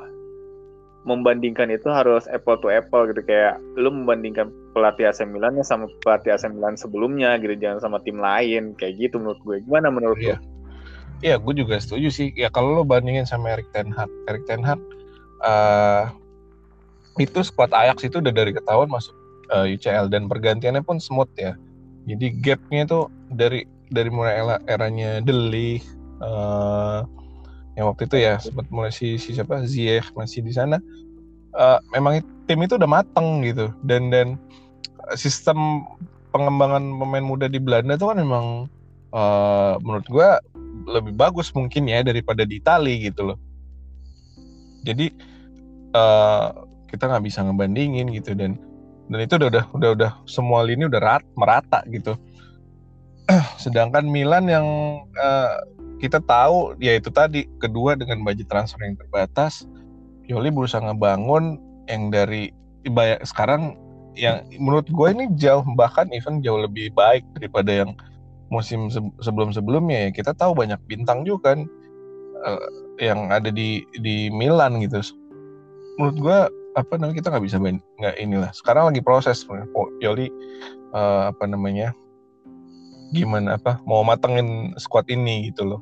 membandingkan 1.08 1.72
itu 1.72 1.88
harus 1.88 2.28
apple 2.28 2.60
to 2.60 2.68
apple 2.68 3.08
gitu 3.08 3.24
kayak 3.24 3.56
lu 3.80 3.88
membandingkan 3.88 4.52
pelatih 4.76 5.08
AC 5.08 5.24
Milan 5.24 5.56
ya 5.56 5.64
sama 5.64 5.88
pelatih 6.04 6.36
AC 6.36 6.44
Milan 6.52 6.76
sebelumnya 6.76 7.40
gitu 7.40 7.56
jangan 7.56 7.80
sama 7.80 7.98
tim 8.04 8.20
lain 8.20 8.76
kayak 8.76 9.00
gitu 9.00 9.16
menurut 9.16 9.40
gue 9.42 9.56
gimana 9.64 9.88
menurut 9.88 10.20
iya. 10.20 10.36
Iya, 11.18 11.34
gue 11.42 11.50
juga 11.50 11.82
setuju 11.82 12.14
sih. 12.14 12.30
Ya 12.38 12.46
kalau 12.46 12.78
lo 12.78 12.86
bandingin 12.86 13.26
sama 13.26 13.58
Erik 13.58 13.66
Ten 13.74 13.90
Hag, 13.90 14.06
Erik 14.30 14.46
Ten 14.46 14.62
Hag 14.62 14.78
uh, 15.42 16.14
itu 17.18 17.42
squad 17.42 17.74
Ajax 17.74 18.06
itu 18.06 18.22
udah 18.22 18.30
dari 18.30 18.54
ketahuan 18.54 18.86
masuk 18.86 19.18
uh, 19.50 19.66
eh, 19.66 19.74
UCL 19.74 20.06
dan 20.14 20.30
pergantiannya 20.30 20.78
pun 20.86 21.02
smooth 21.02 21.30
ya. 21.34 21.58
Jadi 22.06 22.38
gapnya 22.38 22.86
itu 22.86 23.00
dari 23.34 23.66
dari 23.90 24.10
mulai 24.14 24.38
era, 24.38 24.56
eranya 24.70 25.18
Deli 25.18 25.82
uh, 26.22 27.02
yang 27.78 27.94
waktu 27.94 28.10
itu 28.10 28.16
ya 28.18 28.42
sempat 28.42 28.66
mulai 28.74 28.90
si, 28.90 29.14
si 29.22 29.38
siapa 29.38 29.62
Ziyech 29.62 30.10
masih 30.18 30.42
di 30.42 30.50
sana. 30.50 30.82
Uh, 31.54 31.78
memang 31.94 32.18
tim 32.50 32.58
itu 32.60 32.74
udah 32.74 32.90
mateng 32.90 33.46
gitu 33.46 33.70
dan 33.86 34.10
dan 34.10 34.34
sistem 35.14 35.86
pengembangan 36.34 36.82
pemain 36.98 37.24
muda 37.24 37.46
di 37.46 37.62
Belanda 37.62 37.96
itu 37.96 38.04
kan 38.04 38.18
memang 38.18 38.46
uh, 39.14 39.78
menurut 39.80 40.06
gue 40.10 40.28
lebih 40.90 41.14
bagus 41.14 41.54
mungkin 41.54 41.86
ya 41.86 42.02
daripada 42.02 42.42
di 42.42 42.58
Itali 42.58 43.06
gitu 43.06 43.32
loh. 43.32 43.38
Jadi 44.82 45.14
uh, 45.94 46.50
kita 46.90 47.06
nggak 47.08 47.24
bisa 47.24 47.46
ngebandingin 47.46 48.10
gitu 48.10 48.34
dan 48.34 48.58
dan 49.08 49.18
itu 49.24 49.38
udah 49.38 49.48
udah 49.48 49.64
udah 49.72 49.90
udah 49.94 50.10
semua 50.26 50.66
lini 50.66 50.84
udah 50.84 51.00
rat, 51.00 51.24
merata 51.38 51.80
gitu. 51.88 52.18
Sedangkan 53.62 54.04
Milan 54.04 54.50
yang 54.50 54.66
uh, 55.16 55.62
kita 55.98 56.22
tahu 56.22 56.78
ya 56.78 56.94
itu 56.96 57.10
tadi 57.10 57.44
kedua 57.58 57.98
dengan 57.98 58.22
budget 58.22 58.46
transfer 58.46 58.80
yang 58.82 58.94
terbatas, 58.94 59.66
Pioli 60.24 60.54
berusaha 60.54 60.80
ngebangun 60.82 61.58
yang 61.90 62.14
dari 62.14 62.54
sekarang 63.26 63.74
yang 64.14 64.42
menurut 64.58 64.86
gue 64.90 65.08
ini 65.14 65.30
jauh 65.38 65.62
bahkan 65.74 66.10
even 66.14 66.40
jauh 66.42 66.58
lebih 66.62 66.90
baik 66.94 67.26
daripada 67.38 67.84
yang 67.84 67.90
musim 68.48 68.88
sebelum-sebelumnya 69.20 70.08
ya. 70.08 70.10
Kita 70.14 70.32
tahu 70.34 70.54
banyak 70.54 70.78
bintang 70.86 71.26
juga 71.26 71.54
kan 71.54 71.66
uh, 72.46 72.68
yang 73.02 73.28
ada 73.34 73.50
di 73.50 73.82
di 73.98 74.30
Milan 74.30 74.78
gitu. 74.82 75.02
Menurut 75.98 76.18
gue 76.18 76.38
apa 76.78 76.94
namanya 76.94 77.16
kita 77.18 77.28
nggak 77.34 77.44
bisa 77.44 77.58
nggak 77.58 78.16
inilah. 78.22 78.50
Sekarang 78.54 78.90
lagi 78.94 79.02
proses 79.02 79.42
Pioli 79.98 80.30
uh, 80.94 81.34
apa 81.34 81.44
namanya 81.50 81.90
gimana 83.12 83.56
apa 83.56 83.80
mau 83.88 84.04
matengin 84.04 84.76
squad 84.76 85.08
ini 85.08 85.48
gitu 85.48 85.64
loh 85.64 85.80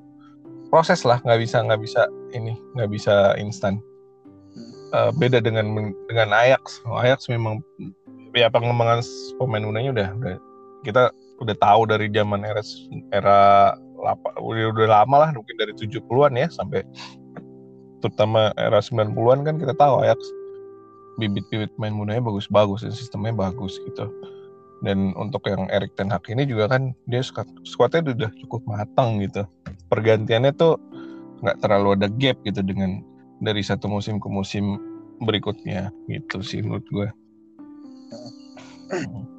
proses 0.69 1.03
lah 1.07 1.23
nggak 1.23 1.41
bisa 1.41 1.63
nggak 1.63 1.81
bisa 1.81 2.07
ini 2.35 2.55
nggak 2.75 2.91
bisa 2.91 3.35
instan 3.39 3.81
uh, 4.93 5.11
beda 5.15 5.41
dengan 5.41 5.95
dengan 6.11 6.29
Ajax 6.35 6.83
Ajax 6.87 7.31
memang 7.31 7.63
ya 8.37 8.53
pengembangan 8.53 9.01
pemain 9.41 9.65
mudanya 9.65 9.91
udah, 9.97 10.09
udah 10.21 10.37
kita 10.85 11.03
udah 11.41 11.57
tahu 11.57 11.89
dari 11.89 12.13
zaman 12.13 12.45
era 12.45 12.63
era 13.13 13.41
lapa, 13.97 14.29
udah, 14.41 14.73
udah 14.77 14.89
lama 15.03 15.17
lah 15.25 15.31
mungkin 15.33 15.57
dari 15.57 15.73
70-an 15.73 16.33
ya 16.37 16.49
sampai 16.53 16.85
terutama 18.05 18.53
era 18.61 18.79
90-an 18.79 19.41
kan 19.43 19.57
kita 19.57 19.73
tahu 19.77 20.05
Ajax 20.05 20.21
bibit-bibit 21.17 21.73
main 21.81 21.97
mudanya 21.97 22.21
bagus-bagus 22.21 22.85
dan 22.85 22.93
sistemnya 22.93 23.33
bagus 23.33 23.81
gitu. 23.89 24.13
Dan 24.85 25.17
untuk 25.17 25.49
yang 25.49 25.69
Erik 25.73 25.97
Ten 25.97 26.13
Hag 26.13 26.29
ini 26.29 26.45
juga 26.45 26.69
kan 26.69 26.93
dia 27.09 27.25
skuadnya 27.65 28.13
udah 28.13 28.31
cukup 28.45 28.61
matang 28.69 29.25
gitu. 29.25 29.49
Pergantiannya 29.89 30.53
tuh 30.53 30.77
nggak 31.41 31.61
terlalu 31.65 31.97
ada 31.97 32.09
gap 32.13 32.37
gitu 32.45 32.61
dengan 32.61 33.01
dari 33.41 33.61
satu 33.61 33.89
musim 33.89 34.17
ke 34.21 34.29
musim 34.29 34.81
berikutnya 35.21 35.93
gitu 36.09 36.45
sih 36.45 36.61
menurut 36.61 36.85
gue. 36.93 37.09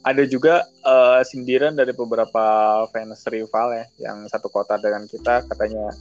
Ada 0.00 0.24
juga 0.24 0.64
uh, 0.88 1.20
sindiran 1.20 1.76
dari 1.76 1.92
beberapa 1.92 2.44
fans 2.88 3.20
rival 3.28 3.76
ya, 3.76 3.84
yang 4.08 4.24
satu 4.32 4.48
kota 4.48 4.80
dengan 4.80 5.04
kita 5.04 5.44
katanya 5.44 5.92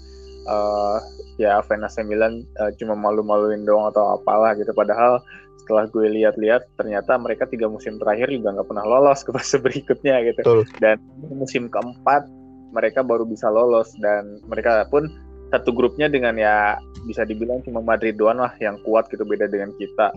uh, 0.47 1.03
ya 1.35 1.59
fans 1.67 1.99
Milan 2.07 2.47
uh, 2.63 2.71
cuma 2.79 2.95
malu-maluin 2.95 3.67
doang 3.67 3.91
atau 3.91 4.15
apalah 4.15 4.55
gitu. 4.55 4.71
Padahal 4.71 5.19
setelah 5.59 5.85
gue 5.91 6.07
lihat-lihat 6.07 6.65
ternyata 6.79 7.19
mereka 7.19 7.43
tiga 7.45 7.67
musim 7.67 7.99
terakhir 7.99 8.31
juga 8.31 8.55
nggak 8.55 8.67
pernah 8.71 8.85
lolos 8.87 9.21
ke 9.21 9.29
fase 9.35 9.59
berikutnya 9.65 10.23
gitu. 10.31 10.41
Betul. 10.41 10.61
Dan 10.79 10.97
musim 11.35 11.67
keempat 11.67 12.25
mereka 12.71 13.03
baru 13.03 13.27
bisa 13.27 13.51
lolos. 13.51 13.91
Dan 13.99 14.39
mereka 14.47 14.87
pun 14.87 15.11
satu 15.51 15.75
grupnya 15.75 16.07
dengan 16.07 16.37
ya 16.39 16.79
bisa 17.03 17.25
dibilang 17.27 17.59
cuma 17.67 17.83
Madrid 17.83 18.15
doang 18.15 18.39
lah 18.39 18.53
yang 18.63 18.79
kuat 18.87 19.11
gitu 19.11 19.27
beda 19.27 19.51
dengan 19.51 19.75
kita. 19.75 20.15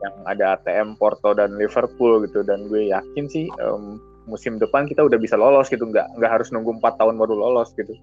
Yang 0.00 0.14
ada 0.26 0.44
ATM 0.58 0.96
Porto 0.98 1.32
dan 1.32 1.54
Liverpool 1.54 2.26
gitu. 2.26 2.42
Dan 2.42 2.66
gue 2.66 2.90
yakin 2.90 3.24
sih 3.30 3.46
um, 3.62 4.02
musim 4.26 4.58
depan 4.58 4.84
kita 4.90 5.06
udah 5.06 5.16
bisa 5.16 5.38
lolos 5.38 5.70
gitu. 5.70 5.86
Nggak 5.86 6.18
nggak 6.18 6.30
harus 6.30 6.50
nunggu 6.50 6.82
empat 6.82 6.98
tahun 6.98 7.14
baru 7.16 7.38
lolos 7.38 7.70
gitu. 7.78 7.94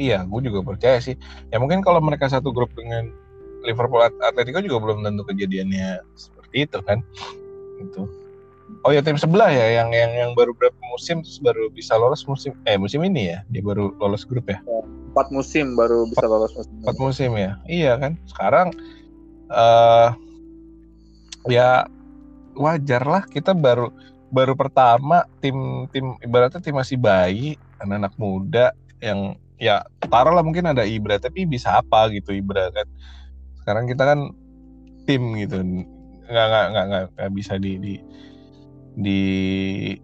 Iya 0.00 0.24
gue 0.24 0.40
juga 0.48 0.64
percaya 0.64 0.98
sih. 0.98 1.14
Ya 1.52 1.60
mungkin 1.60 1.84
kalau 1.84 2.00
mereka 2.00 2.24
satu 2.26 2.48
grup 2.50 2.72
dengan 2.72 3.12
Liverpool 3.62 4.02
Atletico 4.02 4.60
juga 4.60 4.78
belum 4.82 5.06
tentu 5.06 5.22
kejadiannya 5.26 6.02
seperti 6.18 6.56
itu 6.68 6.78
kan? 6.84 6.98
Itu 7.80 8.06
oh 8.82 8.90
ya 8.90 9.04
tim 9.04 9.20
sebelah 9.20 9.52
ya 9.52 9.82
yang 9.82 9.92
yang 9.92 10.10
yang 10.16 10.30
baru 10.32 10.56
berapa 10.56 10.78
musim 10.90 11.20
terus 11.20 11.38
baru 11.38 11.68
bisa 11.70 11.94
lolos 11.94 12.24
musim 12.24 12.56
eh 12.66 12.76
musim 12.76 13.02
ini 13.06 13.34
ya? 13.34 13.38
Dia 13.50 13.62
baru 13.62 13.94
lolos 13.98 14.26
grup 14.26 14.48
ya, 14.50 14.58
ya 14.64 14.80
empat 15.12 15.28
musim 15.28 15.76
baru 15.76 16.08
bisa 16.08 16.24
lolos 16.24 16.52
musim 16.56 16.72
empat 16.82 16.96
musim 16.98 17.30
ya? 17.36 17.60
Iya 17.68 17.92
kan? 18.00 18.12
Sekarang 18.26 18.68
uh, 19.52 20.16
ya 21.46 21.86
wajar 22.56 23.02
lah 23.04 23.22
kita 23.26 23.56
baru 23.56 23.92
baru 24.32 24.56
pertama 24.56 25.28
tim 25.44 25.86
tim 25.92 26.16
ibaratnya 26.24 26.60
tim 26.64 26.76
masih 26.76 26.96
bayi 26.96 27.60
anak-anak 27.80 28.14
muda 28.16 28.66
yang 29.04 29.36
ya 29.60 29.84
taruh 30.08 30.32
lah 30.32 30.40
mungkin 30.40 30.72
ada 30.72 30.88
Ibra 30.88 31.20
tapi 31.20 31.44
bisa 31.44 31.78
apa 31.84 32.08
gitu 32.10 32.32
Ibra 32.32 32.72
kan 32.72 32.88
sekarang 33.62 33.86
kita 33.86 34.02
kan 34.02 34.20
tim 35.06 35.22
gitu. 35.38 35.62
Nggak 36.26 36.46
nggak 36.50 36.66
nggak 36.74 37.02
nggak 37.14 37.30
bisa 37.32 37.54
di, 37.62 37.78
di 37.78 37.94
di 38.92 39.20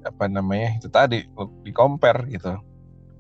apa 0.07 0.31
namanya 0.31 0.81
itu 0.81 0.89
tadi 0.89 1.27
di 1.67 1.73
compare 1.75 2.25
gitu. 2.31 2.57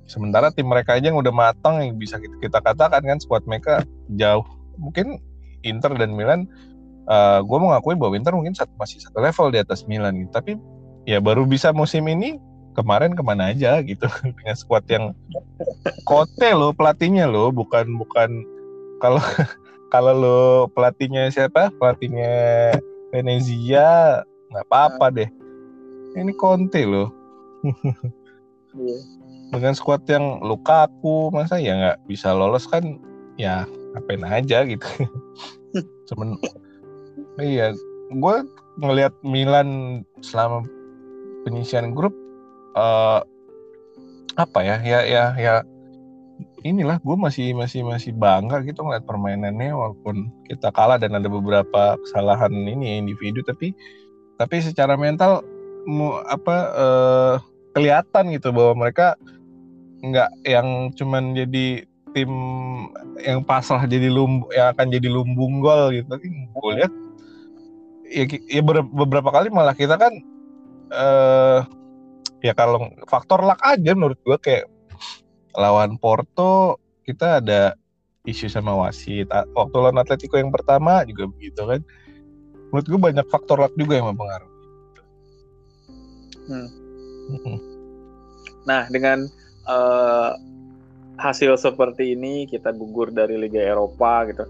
Sementara 0.08 0.48
tim 0.48 0.64
mereka 0.64 0.96
aja 0.96 1.12
yang 1.12 1.20
udah 1.20 1.34
matang 1.34 1.84
yang 1.84 2.00
bisa 2.00 2.16
kita, 2.16 2.64
katakan 2.64 3.04
kan 3.04 3.18
squad 3.20 3.44
mereka 3.44 3.84
jauh. 4.16 4.46
Mungkin 4.80 5.20
Inter 5.66 5.92
dan 6.00 6.16
Milan 6.16 6.48
uh, 7.10 7.44
gue 7.44 7.58
mau 7.60 7.76
ngakuin 7.76 8.00
bahwa 8.00 8.16
Inter 8.16 8.32
mungkin 8.32 8.56
satu, 8.56 8.72
masih 8.80 9.04
satu 9.04 9.20
level 9.20 9.52
di 9.52 9.60
atas 9.60 9.84
Milan 9.84 10.16
gitu. 10.16 10.32
Tapi 10.32 10.56
ya 11.04 11.20
baru 11.20 11.44
bisa 11.44 11.76
musim 11.76 12.08
ini 12.08 12.40
kemarin 12.72 13.12
ke 13.12 13.20
mana 13.20 13.52
aja 13.52 13.84
gitu. 13.84 14.08
Dengan 14.40 14.56
squad 14.56 14.88
yang 14.88 15.12
kote 16.08 16.48
lo 16.56 16.72
pelatihnya 16.72 17.28
lo 17.28 17.52
bukan 17.52 18.00
bukan 18.00 18.30
kalau 19.04 19.20
kalau 19.88 20.12
lo 20.14 20.40
pelatihnya 20.72 21.32
siapa? 21.32 21.72
Pelatihnya 21.76 22.72
Venezia? 23.12 24.22
Nggak 24.52 24.66
apa-apa 24.68 25.06
nah. 25.12 25.16
deh. 25.22 25.30
Ini 26.16 26.32
Conte 26.34 26.82
lo 26.88 27.12
yeah. 28.76 29.00
dengan 29.54 29.72
squad 29.74 30.04
yang 30.06 30.40
Lukaku 30.44 31.32
masa 31.32 31.56
ya 31.58 31.74
nggak 31.76 31.98
bisa 32.06 32.32
lolos 32.34 32.68
kan? 32.68 33.00
Ya 33.38 33.64
ngapain 33.94 34.24
aja 34.26 34.66
gitu. 34.66 34.86
Cuman 36.10 36.36
iya 37.38 37.72
gue 38.12 38.36
ngelihat 38.78 39.14
Milan 39.22 40.02
selama 40.22 40.66
penyisian 41.46 41.94
grup 41.94 42.14
uh, 42.74 43.22
apa 44.36 44.60
ya? 44.62 44.76
Ya 44.82 45.00
ya 45.06 45.24
ya 45.38 45.54
inilah 46.66 46.98
gue 47.02 47.16
masih 47.16 47.54
masih 47.54 47.86
masih 47.86 48.12
bangga 48.14 48.62
gitu 48.66 48.82
ngeliat 48.82 49.06
permainannya 49.06 49.70
walaupun 49.70 50.30
kita 50.50 50.74
kalah 50.74 50.98
dan 50.98 51.14
ada 51.14 51.30
beberapa 51.30 51.94
kesalahan 52.02 52.50
ini 52.50 52.98
individu 52.98 53.42
tapi 53.46 53.74
tapi 54.38 54.62
secara 54.62 54.94
mental 54.94 55.42
mu, 55.86 56.18
apa 56.26 56.56
uh, 56.74 57.34
kelihatan 57.74 58.34
gitu 58.34 58.50
bahwa 58.50 58.86
mereka 58.86 59.14
nggak 60.02 60.30
yang 60.46 60.94
cuman 60.94 61.34
jadi 61.34 61.86
tim 62.14 62.30
yang 63.22 63.42
pasrah 63.44 63.84
jadi 63.84 64.08
lumbu 64.08 64.48
yang 64.54 64.72
akan 64.74 64.88
jadi 64.90 65.08
lumbung 65.10 65.60
gol 65.60 65.90
gitu 65.94 66.06
tapi 66.06 66.26
gue 66.30 66.72
lihat 66.80 66.92
ya, 68.08 68.24
ya 68.48 68.62
beberapa 68.86 69.28
kali 69.30 69.50
malah 69.50 69.74
kita 69.74 69.98
kan 69.98 70.12
uh, 70.94 71.66
ya 72.40 72.54
kalau 72.54 72.88
faktor 73.10 73.42
luck 73.42 73.58
aja 73.66 73.92
menurut 73.92 74.18
gue 74.22 74.38
kayak 74.38 74.70
lawan 75.56 75.96
Porto 75.96 76.80
kita 77.06 77.40
ada 77.40 77.72
isu 78.28 78.52
sama 78.52 78.76
wasit. 78.76 79.28
Waktu 79.30 79.76
lawan 79.80 80.00
Atletico 80.00 80.36
yang 80.36 80.52
pertama 80.52 81.00
juga 81.08 81.28
begitu 81.32 81.64
kan. 81.64 81.80
Menurut 82.68 82.86
gue 82.86 83.00
banyak 83.00 83.26
faktor 83.32 83.64
luck 83.64 83.72
juga 83.80 83.96
yang 83.96 84.12
mempengaruhi. 84.12 84.56
Hmm. 86.48 86.68
hmm. 87.28 87.58
nah 88.64 88.88
dengan 88.88 89.28
uh, 89.68 90.32
hasil 91.20 91.60
seperti 91.60 92.16
ini 92.16 92.48
kita 92.48 92.72
gugur 92.72 93.12
dari 93.12 93.36
Liga 93.36 93.60
Eropa 93.60 94.24
gitu. 94.32 94.44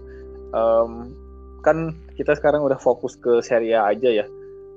Um, 0.55 1.11
kan 1.59 1.91
kita 2.15 2.39
sekarang 2.39 2.63
udah 2.63 2.79
fokus 2.79 3.19
ke 3.19 3.43
Serie 3.43 3.75
A 3.75 3.91
aja 3.91 4.23
ya. 4.23 4.25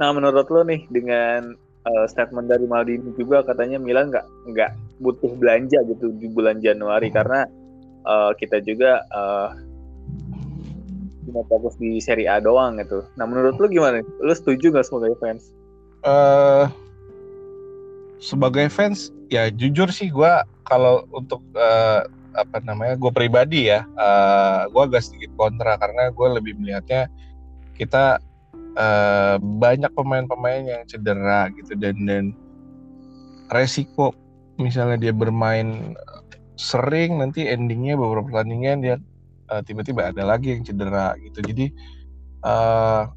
Nah 0.03 0.11
menurut 0.11 0.51
lo 0.51 0.67
nih 0.67 0.83
dengan 0.91 1.55
uh, 1.87 2.07
statement 2.11 2.51
dari 2.51 2.67
Maldini 2.67 3.15
juga 3.15 3.47
katanya 3.47 3.79
Milan 3.79 4.11
nggak 4.11 4.27
nggak 4.51 4.71
butuh 5.01 5.33
belanja 5.39 5.81
gitu 5.89 6.13
di 6.19 6.29
bulan 6.29 6.61
Januari 6.61 7.09
hmm. 7.09 7.17
karena 7.17 7.41
uh, 8.05 8.33
kita 8.37 8.61
juga 8.63 9.03
uh, 9.15 9.55
cuma 11.23 11.47
fokus 11.47 11.79
di 11.79 12.03
Serie 12.03 12.29
A 12.29 12.43
doang 12.43 12.77
gitu. 12.83 13.07
Nah 13.15 13.25
menurut 13.25 13.57
lu 13.57 13.71
gimana? 13.71 14.03
Lu 14.21 14.35
setuju 14.35 14.75
nggak 14.75 14.87
sebagai 14.87 15.15
fans? 15.23 15.55
Uh, 16.03 16.67
sebagai 18.19 18.67
fans 18.71 19.15
ya 19.31 19.51
jujur 19.51 19.91
sih 19.91 20.11
gue 20.11 20.33
kalau 20.67 21.07
untuk 21.11 21.43
uh, 21.59 22.07
apa 22.33 22.65
namanya 22.65 22.97
gue 22.97 23.13
pribadi 23.13 23.69
ya 23.69 23.85
uh, 23.99 24.71
gue 24.71 24.83
agak 24.83 25.05
sedikit 25.05 25.35
kontra 25.37 25.77
karena 25.77 26.09
gue 26.09 26.29
lebih 26.41 26.55
melihatnya 26.57 27.11
kita 27.77 28.23
uh, 28.79 29.37
banyak 29.41 29.91
pemain-pemain 29.93 30.65
yang 30.65 30.83
cedera 30.89 31.51
gitu 31.55 31.77
dan 31.77 31.97
dan 32.09 32.25
resiko 33.53 34.17
misalnya 34.61 34.99
dia 35.01 35.13
bermain 35.15 35.97
sering 36.57 37.19
nanti 37.19 37.49
endingnya 37.49 37.97
beberapa 37.97 38.29
pertandingan 38.29 38.79
dia 38.85 38.97
uh, 39.49 39.63
tiba-tiba 39.65 40.13
ada 40.13 40.23
lagi 40.25 40.55
yang 40.55 40.63
cedera 40.63 41.17
gitu. 41.21 41.41
Jadi 41.43 41.67
uh, 42.45 43.09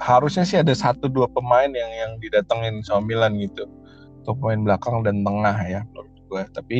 harusnya 0.00 0.44
sih 0.44 0.60
ada 0.60 0.72
satu 0.76 1.08
dua 1.08 1.26
pemain 1.30 1.68
yang 1.68 1.92
yang 1.92 2.12
didatengin 2.22 2.80
sama 2.86 3.06
Milan 3.06 3.38
gitu. 3.38 3.66
Untuk 4.22 4.42
pemain 4.42 4.62
belakang 4.62 5.06
dan 5.06 5.22
tengah 5.22 5.56
ya 5.66 5.80
menurut 5.92 6.10
gue 6.26 6.42
tapi 6.50 6.78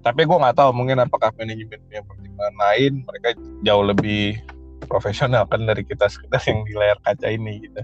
tapi 0.00 0.24
gue 0.24 0.32
nggak 0.32 0.56
tahu 0.56 0.70
mungkin 0.72 0.98
apakah 0.98 1.30
manajemen 1.36 1.78
punya 1.86 2.02
pertimbangan 2.06 2.56
lain. 2.56 2.92
Mereka 3.04 3.28
jauh 3.66 3.84
lebih 3.84 4.40
profesional 4.88 5.44
kan 5.46 5.62
dari 5.68 5.84
kita 5.84 6.08
sekedar 6.08 6.40
yang 6.48 6.64
di 6.64 6.74
layar 6.74 6.98
kaca 7.04 7.28
ini 7.28 7.68
gitu. 7.68 7.82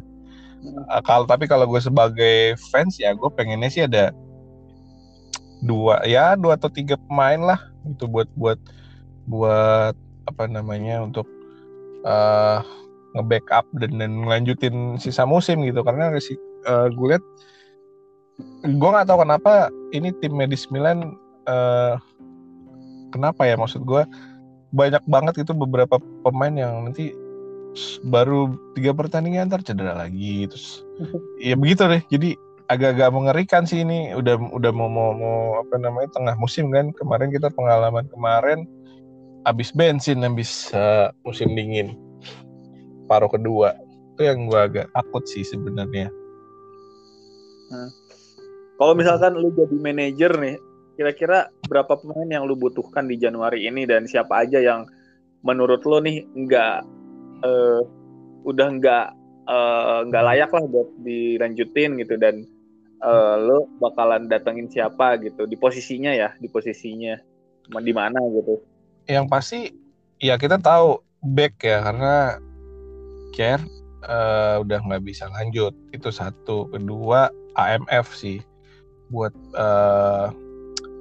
Uh, 0.90 1.02
kalau 1.04 1.28
tapi 1.28 1.46
kalau 1.46 1.68
gue 1.68 1.78
sebagai 1.78 2.56
fans 2.72 2.98
ya 2.98 3.12
gue 3.12 3.30
pengennya 3.36 3.70
sih 3.70 3.84
ada 3.84 4.10
dua 5.64 6.04
ya 6.04 6.36
dua 6.36 6.60
atau 6.60 6.68
tiga 6.68 7.00
pemain 7.08 7.40
lah 7.40 7.60
itu 7.88 8.04
buat 8.04 8.28
buat 8.36 8.58
buat 9.26 9.94
apa 10.26 10.44
namanya 10.50 11.02
untuk 11.02 11.26
uh, 12.06 12.60
nge-backup 13.16 13.64
dan 13.80 13.96
dan 13.96 14.12
ngelanjutin 14.26 15.00
sisa 15.00 15.24
musim 15.24 15.64
gitu. 15.64 15.80
Karena 15.80 16.12
uh, 16.12 16.18
eh, 16.20 16.88
gue 16.92 17.06
lihat 17.14 17.24
gue 18.68 18.88
nggak 18.92 19.08
tahu 19.08 19.24
kenapa 19.24 19.72
ini 19.96 20.12
tim 20.20 20.36
medis 20.36 20.68
Milan 20.68 21.16
uh, 21.48 21.96
kenapa 23.10 23.48
ya 23.48 23.56
maksud 23.56 23.82
gue 23.88 24.04
banyak 24.76 25.00
banget 25.08 25.46
itu 25.46 25.56
beberapa 25.56 25.96
pemain 26.20 26.52
yang 26.52 26.84
nanti 26.84 27.16
baru 28.04 28.56
tiga 28.76 28.92
pertandingan 28.92 29.48
ntar 29.48 29.64
cedera 29.64 29.96
lagi 29.96 30.48
terus 30.48 30.84
ya 31.48 31.56
begitu 31.56 31.88
deh. 31.88 32.02
Jadi 32.12 32.36
agak-agak 32.66 33.10
mengerikan 33.14 33.62
sih 33.66 33.82
ini. 33.82 34.14
Udah 34.14 34.38
udah 34.38 34.72
mau, 34.74 34.90
mau 34.90 35.14
mau 35.14 35.38
apa 35.62 35.76
namanya 35.78 36.10
tengah 36.14 36.34
musim 36.38 36.70
kan. 36.70 36.90
Kemarin 36.94 37.30
kita 37.30 37.50
pengalaman 37.54 38.06
kemarin 38.10 38.66
habis 39.46 39.70
bensin 39.70 40.26
habis 40.26 40.70
uh, 40.74 41.10
musim 41.22 41.54
dingin. 41.54 41.94
Paruh 43.06 43.30
kedua. 43.30 43.74
Itu 44.14 44.26
yang 44.26 44.50
gua 44.50 44.66
agak 44.66 44.90
takut 44.90 45.24
sih 45.28 45.46
sebenarnya. 45.46 46.10
Hmm. 47.70 47.90
Kalau 48.76 48.92
misalkan 48.92 49.32
lu 49.40 49.48
jadi 49.56 49.76
manajer 49.80 50.32
nih, 50.36 50.56
kira-kira 51.00 51.48
berapa 51.64 51.96
pemain 51.96 52.28
yang 52.28 52.44
lu 52.44 52.58
butuhkan 52.58 53.08
di 53.08 53.16
Januari 53.16 53.64
ini? 53.64 53.88
Dan 53.88 54.04
siapa 54.04 54.44
aja 54.44 54.60
yang 54.60 54.84
menurut 55.46 55.86
lu 55.86 56.02
nih 56.02 56.26
nggak 56.34 56.76
uh, 57.46 57.80
udah 58.44 58.68
nggak 58.76 59.06
uh, 59.48 60.00
nggak 60.10 60.24
layak 60.28 60.50
lah 60.52 60.64
buat 60.68 60.88
dilanjutin 61.06 61.96
gitu. 62.02 62.18
Dan 62.20 62.55
uh, 63.02 63.36
lu 63.40 63.68
bakalan 63.82 64.30
datengin 64.30 64.70
siapa 64.70 65.18
gitu. 65.20 65.44
Di 65.44 65.56
posisinya 65.58 66.12
ya 66.14 66.32
di 66.38 66.48
posisinya. 66.48 67.18
Di 67.66 67.92
mana 67.92 68.22
gitu. 68.30 68.62
Yang 69.10 69.26
pasti 69.26 69.60
ya 70.22 70.38
kita 70.38 70.62
tahu 70.62 71.02
back 71.34 71.58
ya 71.60 71.82
karena 71.82 72.38
care 73.34 73.64
uh, 74.06 74.62
udah 74.62 74.78
nggak 74.86 75.04
bisa 75.04 75.26
lanjut. 75.34 75.74
Itu 75.90 76.14
satu. 76.14 76.70
Kedua 76.70 77.28
AMF 77.58 78.14
sih. 78.14 78.40
Buat 79.10 79.34
uh, 79.58 80.30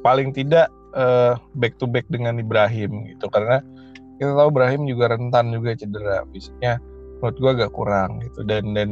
paling 0.01 0.33
tidak 0.33 0.69
uh, 0.97 1.37
back 1.57 1.77
to 1.77 1.85
back 1.85 2.05
dengan 2.09 2.41
Ibrahim 2.41 3.05
gitu. 3.13 3.29
Karena 3.29 3.61
kita 4.17 4.31
tahu 4.31 4.47
Ibrahim 4.51 4.87
juga 4.89 5.13
rentan 5.13 5.53
juga 5.53 5.77
cedera. 5.77 6.25
Fisiknya 6.33 6.81
menurut 7.21 7.37
gue 7.39 7.51
agak 7.61 7.71
kurang 7.73 8.21
gitu. 8.25 8.41
Dan 8.45 8.73
dan 8.73 8.89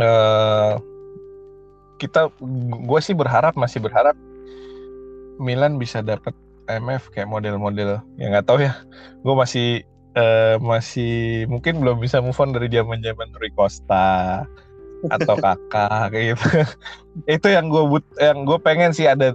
uh, 0.00 0.80
kita 2.04 2.28
gue 2.84 3.00
sih 3.00 3.16
berharap 3.16 3.56
masih 3.56 3.80
berharap 3.80 4.12
Milan 5.40 5.80
bisa 5.80 6.04
dapat 6.04 6.36
MF 6.68 7.12
kayak 7.12 7.28
model-model 7.28 8.00
yang 8.20 8.36
nggak 8.36 8.46
tahu 8.46 8.64
ya. 8.64 8.76
Gue 9.24 9.34
masih 9.34 9.68
uh, 10.16 10.60
masih 10.60 11.44
mungkin 11.48 11.80
belum 11.80 12.00
bisa 12.00 12.20
move 12.20 12.36
on 12.36 12.52
dari 12.52 12.68
zaman 12.68 13.00
zaman 13.00 13.32
Rui 13.40 13.52
Costa 13.56 14.44
atau 15.12 15.36
kakak 15.36 16.04
kayak 16.12 16.36
gitu. 16.36 16.46
Itu 17.28 17.46
yang 17.48 17.68
gue 17.72 17.84
but 17.88 18.04
yang 18.20 18.44
gue 18.44 18.58
pengen 18.60 18.92
sih 18.92 19.08
ada 19.08 19.32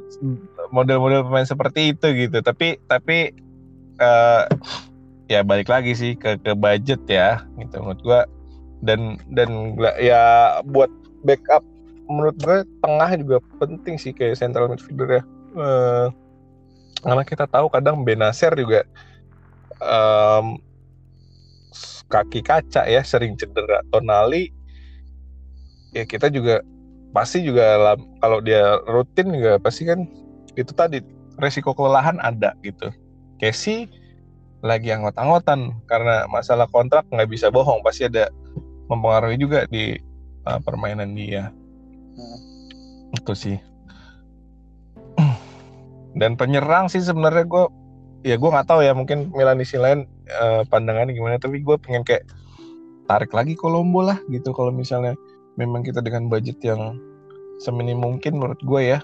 model-model 0.69 1.25
pemain 1.25 1.45
seperti 1.45 1.97
itu 1.97 2.08
gitu. 2.13 2.41
Tapi 2.41 2.77
tapi 2.89 3.34
uh, 4.01 4.45
ya 5.29 5.45
balik 5.45 5.69
lagi 5.69 5.93
sih 5.93 6.17
ke 6.17 6.41
ke 6.41 6.58
budget 6.58 7.01
ya 7.05 7.45
gitu 7.62 7.77
menurut 7.84 8.01
gue 8.01 8.21
dan 8.82 9.19
dan 9.36 9.77
ya 10.01 10.58
buat 10.65 10.89
backup 11.21 11.62
menurut 12.09 12.35
gue 12.41 12.57
tengah 12.81 13.09
juga 13.21 13.37
penting 13.61 13.95
sih 14.01 14.11
kayak 14.11 14.35
central 14.41 14.67
midfielder 14.67 15.21
ya. 15.21 15.23
Uh, 15.53 16.07
karena 17.05 17.23
kita 17.23 17.45
tahu 17.47 17.71
kadang 17.71 18.03
Benacer 18.03 18.51
juga 18.57 18.83
um, 19.79 20.59
kaki 22.09 22.41
kaca 22.41 22.89
ya 22.89 23.05
sering 23.05 23.37
cedera. 23.37 23.85
Tonali 23.93 24.49
ya 25.93 26.03
kita 26.03 26.33
juga 26.33 26.65
pasti 27.13 27.45
juga 27.45 27.97
kalau 28.21 28.41
dia 28.41 28.77
rutin 28.85 29.33
juga 29.33 29.57
pasti 29.61 29.89
kan 29.89 30.05
itu 30.53 30.73
tadi 30.73 30.99
resiko 31.37 31.71
kelelahan 31.77 32.17
ada 32.19 32.57
gitu. 32.65 32.89
Casey 33.39 33.87
lagi 34.59 34.91
anggot-anggotan 34.91 35.71
karena 35.87 36.27
masalah 36.27 36.67
kontrak 36.67 37.07
nggak 37.13 37.29
bisa 37.31 37.47
bohong. 37.47 37.79
Pasti 37.85 38.09
ada 38.09 38.27
mempengaruhi 38.91 39.37
juga 39.39 39.63
di 39.69 39.95
uh, 40.49 40.59
permainan 40.59 41.15
dia 41.15 41.53
hmm. 42.19 43.15
itu 43.15 43.34
sih 43.34 43.58
dan 46.19 46.36
penyerang 46.36 46.91
sih 46.91 46.99
sebenarnya 46.99 47.45
gue 47.47 47.63
ya 48.27 48.36
gue 48.36 48.49
nggak 48.49 48.67
tahu 48.67 48.84
ya 48.84 48.91
mungkin 48.91 49.32
Milanisi 49.32 49.79
lain 49.79 50.03
uh, 50.36 50.67
pandangannya 50.67 51.15
gimana 51.15 51.39
tapi 51.39 51.63
gue 51.63 51.75
pengen 51.79 52.03
kayak 52.03 52.27
tarik 53.08 53.32
lagi 53.32 53.55
Kolombo 53.55 54.03
lah 54.03 54.19
gitu 54.27 54.51
kalau 54.51 54.73
misalnya 54.73 55.15
memang 55.55 55.86
kita 55.86 56.03
dengan 56.03 56.27
budget 56.27 56.60
yang 56.62 56.99
seminim 57.63 57.99
mungkin 57.99 58.36
menurut 58.36 58.60
gue 58.60 58.82
ya 58.97 58.99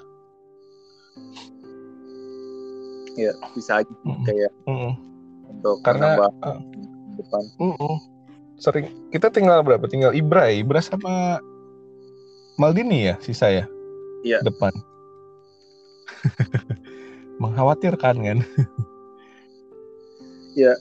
ya 3.15 3.31
bisa 3.55 3.79
aja 3.79 3.93
mm 4.03 4.11
-mm. 4.11 4.23
kayak 4.27 4.51
mm 4.67 4.75
-mm. 4.75 4.93
untuk 5.55 5.75
karena 5.87 6.19
uh, 6.19 6.59
depan 7.15 7.43
mm 7.63 7.73
-mm. 7.79 7.95
sering 8.59 8.91
kita 9.15 9.31
tinggal 9.31 9.63
berapa 9.63 9.87
tinggal 9.87 10.11
Ibra 10.11 10.51
ya 10.51 10.59
Ibra 10.59 10.83
sama 10.83 11.39
Maldini 12.55 13.11
ya 13.11 13.15
sisa 13.19 13.51
ya? 13.51 13.65
Iya. 14.23 14.39
Depan. 14.41 14.73
Mengkhawatirkan 17.41 18.15
kan? 18.21 18.39
Ya 20.55 20.71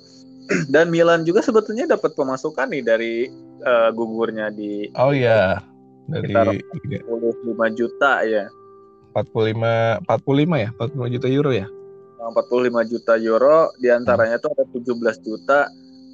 dan 0.69 0.93
Milan 0.93 1.25
juga 1.25 1.41
sebetulnya 1.41 1.89
dapat 1.89 2.13
pemasukan 2.13 2.69
nih 2.69 2.83
dari 2.85 3.15
uh, 3.65 3.89
gugurnya 3.97 4.53
di 4.53 4.93
oh 4.97 5.13
iya 5.13 5.61
dari 6.07 6.61
45 7.01 7.79
juta 7.79 8.21
ya 8.29 8.45
45 9.15 10.05
45 10.11 10.65
ya? 10.65 10.69
45 10.75 11.15
juta 11.15 11.29
euro 11.31 11.51
ya? 11.55 11.67
45 12.19 12.91
juta 12.91 13.13
euro 13.15 13.71
di 13.79 13.89
antaranya 13.89 14.43
hmm. 14.43 14.45
tuh 14.45 14.51
ada 14.59 14.65
17 14.75 15.27
juta 15.27 15.59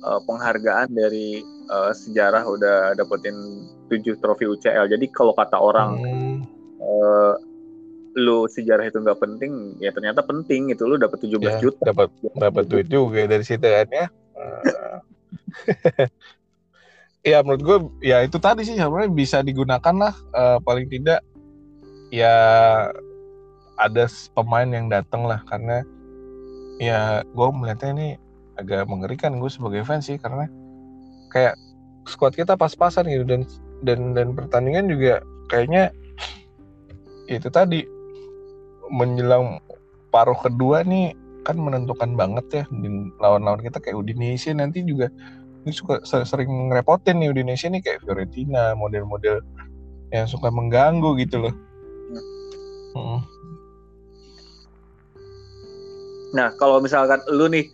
uh, 0.05 0.21
penghargaan 0.25 0.89
dari 0.93 1.45
uh, 1.69 1.93
sejarah 1.93 2.47
udah 2.47 2.95
dapetin 2.97 3.67
7 3.89 4.23
trofi 4.23 4.47
UCL 4.47 4.91
jadi 4.91 5.07
kalau 5.13 5.35
kata 5.35 5.59
orang 5.59 5.91
hmm. 6.01 6.37
uh, 6.81 7.35
lu 8.19 8.51
sejarah 8.51 8.91
itu 8.91 8.99
nggak 8.99 9.23
penting 9.23 9.79
ya 9.79 9.95
ternyata 9.95 10.27
penting 10.27 10.75
itu 10.75 10.83
lu 10.83 10.99
dapat 10.99 11.23
17 11.23 11.39
ya, 11.39 11.63
juta. 11.63 11.83
dapat 11.87 12.11
dapat 12.35 12.65
duit 12.67 12.91
juga 12.91 13.23
dari 13.31 13.45
situ 13.47 13.63
kan 13.63 13.87
ya. 13.87 14.07
Ya 17.21 17.45
menurut 17.45 17.61
gue 17.61 17.79
ya 18.01 18.25
itu 18.25 18.41
tadi 18.41 18.65
sih 18.65 18.81
sebenarnya 18.81 19.13
bisa 19.13 19.45
digunakan 19.45 19.93
lah 19.93 20.17
uh, 20.33 20.57
paling 20.65 20.89
tidak. 20.89 21.21
Ya 22.09 22.33
ada 23.77 24.05
pemain 24.33 24.65
yang 24.65 24.89
datang 24.89 25.29
lah 25.29 25.45
karena 25.45 25.85
ya 26.81 27.21
gue 27.21 27.49
melihatnya 27.53 27.93
ini 27.93 28.09
agak 28.61 28.87
mengerikan 28.87 29.41
gue 29.41 29.51
sebagai 29.51 29.83
fans 29.83 30.07
sih 30.07 30.21
karena 30.21 30.47
kayak 31.33 31.57
squad 32.05 32.37
kita 32.37 32.55
pas-pasan 32.59 33.09
gitu 33.09 33.25
dan 33.25 33.43
dan 33.83 34.13
dan 34.13 34.37
pertandingan 34.37 34.91
juga 34.91 35.25
kayaknya 35.49 35.95
itu 37.31 37.49
tadi 37.49 37.87
menjelang 38.91 39.63
paruh 40.11 40.37
kedua 40.37 40.83
nih 40.83 41.15
kan 41.47 41.57
menentukan 41.57 42.19
banget 42.19 42.47
ya 42.53 42.65
lawan-lawan 43.23 43.63
kita 43.65 43.81
kayak 43.81 43.97
Udinese 43.97 44.53
nanti 44.53 44.85
juga 44.85 45.09
ini 45.65 45.73
suka 45.73 46.03
sering 46.05 46.73
ngerepotin 46.73 47.21
nih 47.21 47.33
Udinese 47.33 47.69
nih 47.69 47.81
kayak 47.81 48.05
Fiorentina 48.05 48.77
model-model 48.77 49.41
yang 50.11 50.27
suka 50.27 50.51
mengganggu 50.51 51.15
gitu 51.23 51.47
loh. 51.47 51.55
Hmm. 52.97 53.21
Nah 56.35 56.49
kalau 56.59 56.83
misalkan 56.83 57.23
lu 57.31 57.47
nih 57.47 57.69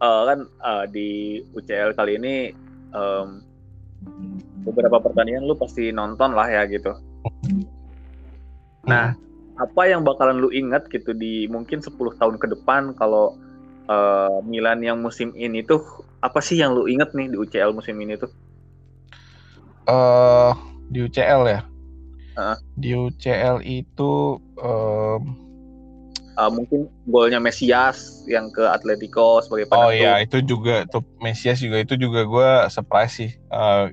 uh, 0.00 0.22
kan 0.28 0.38
uh, 0.62 0.84
di 0.88 1.40
UCL 1.56 1.96
kali 1.96 2.18
ini 2.20 2.34
um, 2.92 3.40
beberapa 4.66 5.00
pertandingan 5.00 5.46
lu 5.46 5.54
pasti 5.56 5.94
nonton 5.94 6.34
lah 6.34 6.48
ya 6.48 6.66
gitu. 6.68 6.92
Nah 8.86 9.16
apa 9.56 9.82
yang 9.88 10.04
bakalan 10.04 10.36
lu 10.36 10.52
ingat 10.52 10.84
gitu 10.92 11.16
di 11.16 11.48
mungkin 11.48 11.80
10 11.80 11.96
tahun 11.96 12.36
ke 12.36 12.46
depan 12.52 12.92
kalau 12.92 13.40
uh, 13.88 14.44
Milan 14.44 14.84
yang 14.84 15.00
musim 15.00 15.32
ini 15.32 15.64
tuh 15.64 15.80
apa 16.20 16.44
sih 16.44 16.60
yang 16.60 16.76
lu 16.76 16.84
inget 16.84 17.16
nih 17.16 17.32
di 17.32 17.36
UCL 17.40 17.72
musim 17.72 17.96
ini 17.96 18.20
tuh? 18.20 18.28
Uh, 19.86 20.52
di 20.92 21.06
UCL 21.06 21.42
ya. 21.48 21.60
Uh. 22.36 22.56
Di 22.76 22.90
UCL 22.92 23.64
itu 23.64 24.36
um... 24.60 25.45
uh, 26.36 26.52
mungkin 26.52 26.88
golnya 27.08 27.40
Mesias 27.40 28.24
yang 28.30 28.52
ke 28.52 28.64
Atletico 28.64 29.40
sebagai 29.44 29.68
penentu. 29.68 29.88
Oh 29.88 29.92
iya, 29.92 30.20
itu 30.22 30.38
juga 30.44 30.84
tuh 30.88 31.04
Mesias 31.20 31.60
juga 31.60 31.82
itu 31.82 31.96
juga 31.96 32.24
gue 32.24 32.50
surprise 32.70 33.14
sih. 33.16 33.32
Uh, 33.52 33.90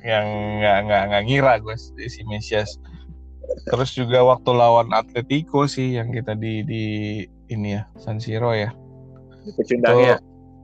yang 0.00 0.24
nggak 0.64 0.78
nggak 0.88 1.02
nggak 1.12 1.22
ngira 1.28 1.54
gue 1.60 1.76
si 2.08 2.24
Mesias 2.24 2.80
Terus 3.66 3.90
juga 3.94 4.22
waktu 4.22 4.50
lawan 4.54 4.90
Atletico 4.94 5.66
sih 5.66 5.98
yang 5.98 6.14
kita 6.14 6.38
di 6.38 6.62
di 6.64 6.84
ini 7.50 7.76
ya 7.78 7.82
San 7.98 8.22
Siro 8.22 8.54
ya. 8.54 8.70
Itu 9.46 9.74
ya. 9.82 10.18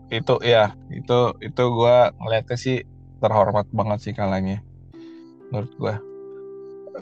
Itu 0.07 0.39
ya, 0.39 0.71
itu 0.95 1.35
itu 1.43 1.63
gue 1.67 1.97
ngeliatnya 2.23 2.55
sih 2.55 2.87
terhormat 3.19 3.67
banget 3.75 3.99
sih 4.07 4.15
kalahnya. 4.15 4.63
Menurut 5.51 5.73
gue 5.77 5.95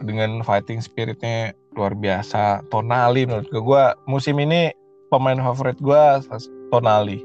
dengan 0.08 0.40
fighting 0.40 0.80
spiritnya 0.80 1.52
luar 1.74 1.94
biasa. 1.98 2.62
Tonali 2.70 3.26
menurut 3.26 3.46
gue, 3.50 3.62
gue 3.62 3.84
musim 4.06 4.38
ini 4.38 4.70
pemain 5.10 5.38
favorit 5.38 5.78
gue 5.78 6.02
Tonali. 6.70 7.22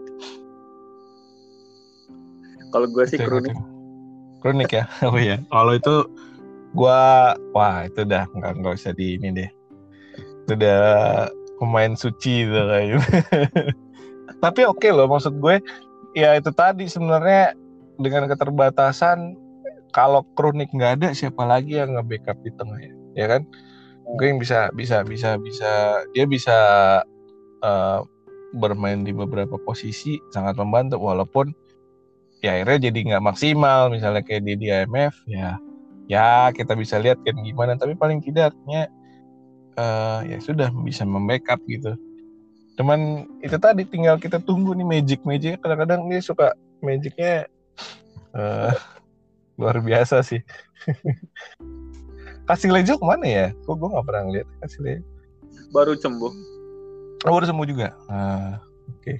Kalau 2.69 2.87
gue 2.89 3.03
sih 3.09 3.17
Kronik. 3.17 3.55
Kronik 4.39 4.69
ya, 4.71 4.85
oh 5.09 5.17
iya. 5.17 5.41
Kalau 5.49 5.73
itu 5.75 5.95
gua 6.77 7.33
wah 7.57 7.89
itu 7.89 8.05
udah 8.05 8.29
nggak 8.29 8.51
nggak 8.61 8.73
usah 8.77 8.93
di 8.93 9.17
ini 9.17 9.33
deh. 9.33 9.49
Itu 10.45 10.53
udah 10.53 10.81
pemain 11.57 11.93
suci 11.97 12.45
itu 12.45 12.55
kayak 12.55 13.01
tapi 14.43 14.61
oke 14.63 14.79
okay 14.79 14.91
loh 14.93 15.09
maksud 15.09 15.37
gue. 15.41 15.59
Ya 16.17 16.33
itu 16.37 16.49
tadi 16.53 16.89
sebenarnya 16.89 17.53
dengan 17.99 18.25
keterbatasan 18.29 19.37
kalau 19.91 20.25
kronik 20.37 20.69
nggak 20.71 21.01
ada 21.01 21.07
siapa 21.11 21.41
lagi 21.45 21.77
yang 21.81 21.97
nge-backup 21.97 22.37
di 22.45 22.51
tengah 22.55 22.79
ya? 22.79 22.93
Ya 23.17 23.25
kan 23.27 23.41
gue 24.17 24.25
yang 24.25 24.39
bisa 24.41 24.71
bisa 24.73 25.05
bisa 25.05 25.37
bisa. 25.37 25.71
Dia 26.15 26.25
bisa 26.25 26.57
uh, 27.61 27.99
bermain 28.55 29.05
di 29.05 29.13
beberapa 29.13 29.59
posisi 29.61 30.17
sangat 30.33 30.57
membantu. 30.57 30.97
Walaupun 30.97 31.53
ya 32.41 32.57
akhirnya 32.57 32.89
jadi 32.89 32.99
nggak 33.13 33.25
maksimal. 33.25 33.93
Misalnya 33.93 34.25
kayak 34.25 34.47
di, 34.47 34.69
IMF 34.69 35.15
ya 35.29 35.59
ya 36.09 36.49
kita 36.55 36.73
bisa 36.73 36.97
lihat 36.97 37.21
kan 37.21 37.37
gimana. 37.45 37.77
Tapi 37.77 37.93
paling 37.93 38.23
tidaknya 38.25 38.89
uh, 39.77 40.25
ya 40.25 40.41
sudah 40.41 40.73
bisa 40.81 41.05
membackup 41.05 41.61
gitu. 41.69 41.93
Cuman 42.79 43.27
itu 43.43 43.59
tadi 43.59 43.83
tinggal 43.83 44.15
kita 44.15 44.39
tunggu 44.39 44.71
nih 44.71 44.87
magic 44.87 45.19
magic 45.27 45.59
kadang-kadang 45.59 46.07
dia 46.07 46.23
suka 46.23 46.55
magicnya 46.79 47.45
uh, 48.33 48.71
luar 49.59 49.83
biasa 49.83 50.23
sih 50.23 50.39
kasih 52.49 52.73
lejo 52.73 52.97
ke 52.97 53.05
mana 53.05 53.25
ya 53.29 53.47
kok 53.53 53.77
gue 53.77 53.89
nggak 53.93 54.05
pernah 54.09 54.21
lihat 54.33 54.47
kasih 54.65 54.79
lejo 54.81 55.05
baru 55.69 55.93
sembuh 55.93 56.33
oh, 57.29 57.31
baru 57.31 57.45
sembuh 57.45 57.67
juga 57.69 57.93
uh, 58.09 58.57
oke 58.89 58.97
okay. 58.97 59.17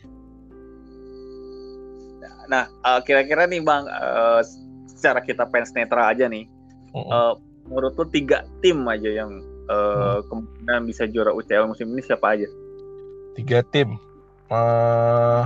nah 2.49 2.65
uh, 2.81 2.99
kira-kira 3.05 3.45
nih 3.45 3.61
bang 3.61 3.85
uh, 3.85 4.41
secara 4.89 5.21
kita 5.21 5.45
fans 5.53 5.69
netral 5.77 6.09
aja 6.09 6.25
nih 6.25 6.49
Uh, 6.93 7.37
menurut 7.69 7.93
lo 7.93 8.05
tiga 8.09 8.49
tim 8.65 8.81
aja 8.89 9.09
yang 9.13 9.45
uh, 9.69 10.19
hmm. 10.19 10.25
kemungkinan 10.25 10.81
bisa 10.89 11.05
juara 11.05 11.29
UCL 11.29 11.69
musim 11.69 11.93
ini 11.93 12.01
siapa 12.01 12.33
aja? 12.33 12.49
Tiga 13.37 13.61
tim. 13.69 14.01
Uh, 14.49 15.45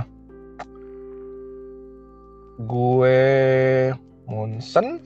gue 2.64 3.20
Munson, 4.24 5.04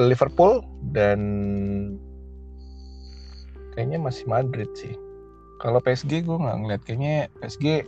Liverpool 0.00 0.64
dan 0.96 1.20
kayaknya 3.76 3.98
masih 4.00 4.24
Madrid 4.28 4.68
sih. 4.72 4.96
Kalau 5.60 5.78
PSG 5.84 6.24
gue 6.24 6.36
nggak 6.36 6.58
ngeliat. 6.64 6.82
Kayaknya 6.84 7.28
PSG 7.40 7.84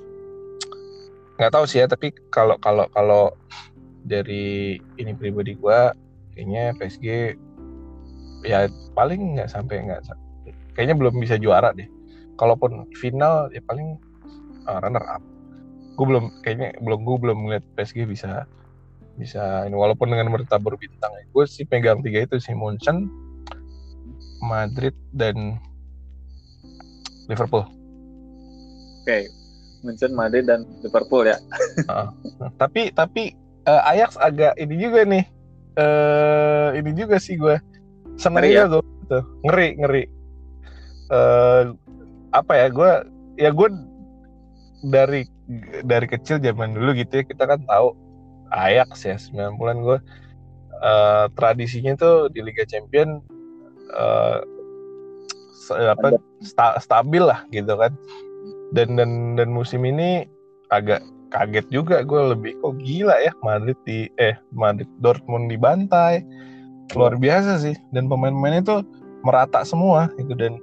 nggak 1.34 1.50
tahu 1.50 1.64
sih 1.66 1.82
ya 1.82 1.90
tapi 1.90 2.14
kalau 2.30 2.54
kalau 2.62 2.86
kalau 2.94 3.34
dari 4.06 4.78
ini 5.02 5.12
pribadi 5.18 5.58
gue 5.58 5.80
kayaknya 6.36 6.76
PSG 6.78 7.34
ya 8.46 8.70
paling 8.94 9.34
nggak 9.34 9.50
sampai 9.50 9.82
nggak 9.82 10.04
kayaknya 10.76 10.94
belum 10.94 11.18
bisa 11.18 11.40
juara 11.40 11.72
deh. 11.72 11.88
Kalaupun 12.36 12.90
final 12.98 13.48
ya 13.54 13.62
paling 13.64 13.96
uh, 14.68 14.78
runner 14.82 15.04
up. 15.08 15.22
Gue 15.94 16.06
belum 16.10 16.24
kayaknya 16.42 16.74
belum 16.82 17.00
gue 17.06 17.16
belum 17.16 17.38
ngeliat 17.46 17.64
PSG 17.78 18.04
bisa 18.04 18.44
bisa 19.14 19.66
ini 19.66 19.77
walaupun 19.79 20.11
dengan 20.11 20.31
bertabur 20.35 20.74
bintang 20.74 21.14
gue 21.31 21.44
sih 21.46 21.62
pegang 21.62 22.03
tiga 22.03 22.27
itu 22.27 22.37
sih 22.42 22.55
Munchen 22.57 23.07
Madrid 24.42 24.94
dan 25.14 25.59
Liverpool 27.31 27.62
oke 27.62 29.07
okay. 29.07 29.31
Munchen, 29.85 30.16
Madrid 30.16 30.48
dan 30.48 30.64
Liverpool 30.81 31.29
ya. 31.29 31.37
uh, 31.92 32.09
tapi 32.57 32.88
tapi 32.96 33.37
uh, 33.68 33.85
Ajax 33.92 34.16
agak 34.16 34.57
ini 34.57 34.81
juga 34.81 35.05
nih. 35.05 35.24
Uh, 35.74 36.70
ini 36.79 36.94
juga 36.96 37.20
sih 37.20 37.37
gue 37.37 37.61
seneng 38.16 38.48
ya? 38.48 38.64
gue 38.64 38.81
gitu. 38.81 39.20
ngeri 39.44 39.68
ngeri. 39.77 40.05
Uh, 41.12 41.77
apa 42.33 42.53
ya 42.57 42.66
gue 42.72 42.92
ya 43.37 43.50
gue 43.53 43.68
dari 44.88 45.29
dari 45.85 46.07
kecil 46.09 46.40
zaman 46.40 46.72
dulu 46.72 46.96
gitu 46.96 47.20
ya 47.20 47.24
kita 47.29 47.44
kan 47.44 47.61
tahu 47.68 47.92
Ajax 48.52 49.09
ya 49.09 49.16
90-an 49.16 49.78
gue 49.80 49.98
uh, 50.85 51.26
tradisinya 51.38 51.94
tuh 51.96 52.28
di 52.33 52.44
Liga 52.44 52.66
Champion 52.66 53.22
uh, 53.94 54.40
apa 55.72 56.20
sta, 56.44 56.76
stabil 56.76 57.24
lah 57.24 57.46
gitu 57.48 57.72
kan. 57.78 57.92
Dan 58.76 58.98
dan 58.98 59.38
dan 59.38 59.48
musim 59.54 59.87
ini 59.87 60.26
agak 60.68 61.00
kaget 61.33 61.66
juga 61.70 62.02
gue 62.02 62.37
lebih 62.37 62.52
kok 62.62 62.78
gila 62.83 63.16
ya 63.22 63.33
Madrid 63.42 63.78
di 63.87 64.07
eh 64.20 64.37
Madrid 64.52 64.90
Dortmund 65.00 65.48
dibantai. 65.48 66.20
Luar 66.92 67.16
biasa 67.16 67.64
sih. 67.64 67.76
Dan 67.96 68.12
pemain-pemainnya 68.12 68.62
tuh 68.66 68.80
merata 69.24 69.64
semua 69.64 70.12
itu 70.20 70.37
dan 70.37 70.61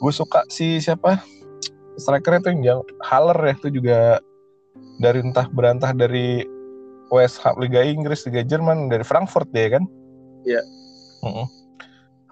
gue 0.00 0.12
suka 0.12 0.40
si 0.48 0.80
siapa? 0.80 1.20
Striker 1.94 2.42
itu 2.42 2.50
yang 2.58 2.82
Haller 3.06 3.38
ya 3.38 3.54
itu 3.54 3.68
juga 3.70 4.18
dari 4.98 5.22
entah 5.22 5.46
berantah 5.46 5.94
dari 5.94 6.42
West 7.14 7.38
Ham 7.46 7.54
Liga 7.62 7.78
Inggris 7.86 8.26
Liga 8.26 8.42
Jerman 8.42 8.90
dari 8.90 9.06
Frankfurt 9.06 9.46
dia 9.54 9.78
kan? 9.78 9.86
Iya. 10.42 10.62
Mm 11.22 11.30
-mm. 11.30 11.46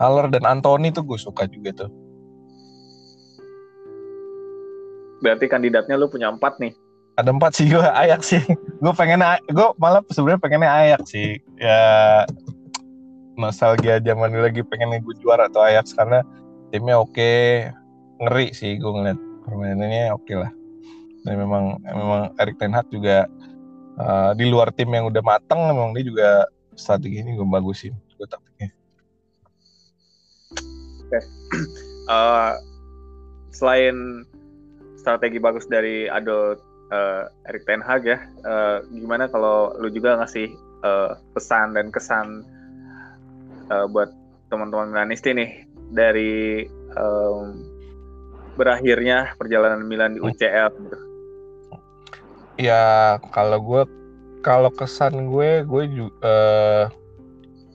Haller 0.03 0.27
dan 0.35 0.43
Anthony 0.43 0.91
tuh 0.91 1.07
gue 1.07 1.15
suka 1.15 1.47
juga 1.47 1.87
tuh. 1.87 1.91
Berarti 5.23 5.47
kandidatnya 5.47 5.95
lu 5.95 6.11
punya 6.11 6.35
empat 6.35 6.59
nih. 6.59 6.75
Ada 7.15 7.31
empat 7.31 7.53
sih 7.55 7.71
gue 7.71 7.79
ayak 7.79 8.27
sih. 8.27 8.43
Gue 8.83 8.93
pengen 8.99 9.23
gue 9.47 9.69
malah 9.79 10.03
sebenarnya 10.11 10.43
pengennya 10.43 10.71
ayak 10.75 11.03
sih. 11.07 11.39
Ya 11.63 12.27
nostalgia 13.39 14.03
zaman 14.03 14.35
lagi 14.35 14.67
pengen 14.67 14.99
gue 14.99 15.15
juara 15.23 15.47
atau 15.47 15.63
ayak 15.63 15.87
karena 15.95 16.27
timnya 16.75 16.99
oke. 16.99 17.33
Ngeri 18.19 18.49
sih 18.51 18.83
gue 18.83 18.91
ngeliat 18.91 19.19
permainannya 19.47 20.11
oke 20.11 20.27
okay 20.27 20.37
lah. 20.43 20.51
Dan 21.23 21.39
memang 21.39 21.79
memang 21.87 22.35
Erik 22.43 22.59
Ten 22.59 22.75
Hag 22.75 22.91
juga 22.91 23.31
uh, 23.99 24.33
di 24.37 24.49
luar 24.49 24.71
tim 24.73 24.89
yang 24.93 25.09
udah 25.09 25.23
mateng 25.25 25.61
memang 25.69 25.93
dia 25.93 26.05
juga 26.07 26.31
strategi 26.77 27.21
ini 27.21 27.37
gue 27.37 27.45
bagusin 27.45 27.93
gue 27.93 28.29
taktiknya 28.29 28.71
oke 31.03 31.09
okay. 31.11 31.23
uh, 32.09 32.57
selain 33.53 34.25
strategi 34.97 35.43
bagus 35.43 35.67
dari 35.69 36.07
Ado 36.09 36.57
uh, 36.93 37.29
Erik 37.51 37.67
Ten 37.69 37.83
Hag 37.83 38.07
ya 38.07 38.19
uh, 38.47 38.81
gimana 38.93 39.29
kalau 39.29 39.75
lu 39.77 39.91
juga 39.93 40.17
ngasih 40.23 40.53
uh, 40.87 41.19
pesan 41.35 41.75
dan 41.77 41.93
kesan 41.93 42.47
uh, 43.69 43.87
buat 43.91 44.13
teman-teman 44.53 44.93
Milanisti 44.93 45.33
nih 45.33 45.51
dari 45.93 46.65
um, 46.97 47.65
berakhirnya 48.57 49.33
perjalanan 49.41 49.85
Milan 49.85 50.17
di 50.17 50.21
hmm. 50.21 50.29
UCL 50.29 50.69
gitu? 50.77 50.99
Ya 52.61 53.17
kalau 53.33 53.59
gue 53.61 53.83
kalau 54.43 54.71
kesan 54.75 55.31
gue 55.31 55.63
gue 55.65 55.85
juga 55.89 56.17
uh, 56.27 56.85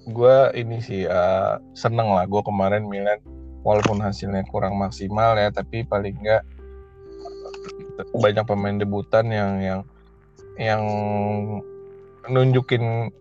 gue 0.08 0.38
ini 0.56 0.78
sih 0.80 1.04
uh, 1.10 1.58
seneng 1.74 2.14
lah. 2.14 2.30
Gue 2.30 2.42
kemarin 2.46 2.86
Milan 2.86 3.20
walaupun 3.66 4.00
hasilnya 4.00 4.48
kurang 4.48 4.80
maksimal 4.80 5.36
ya 5.36 5.52
tapi 5.52 5.84
paling 5.84 6.16
enggak 6.24 6.44
banyak 8.14 8.46
pemain 8.46 8.78
debutan 8.78 9.28
yang 9.34 9.52
yang 9.60 9.82
yang 10.58 10.84
nunjukin 12.30 13.12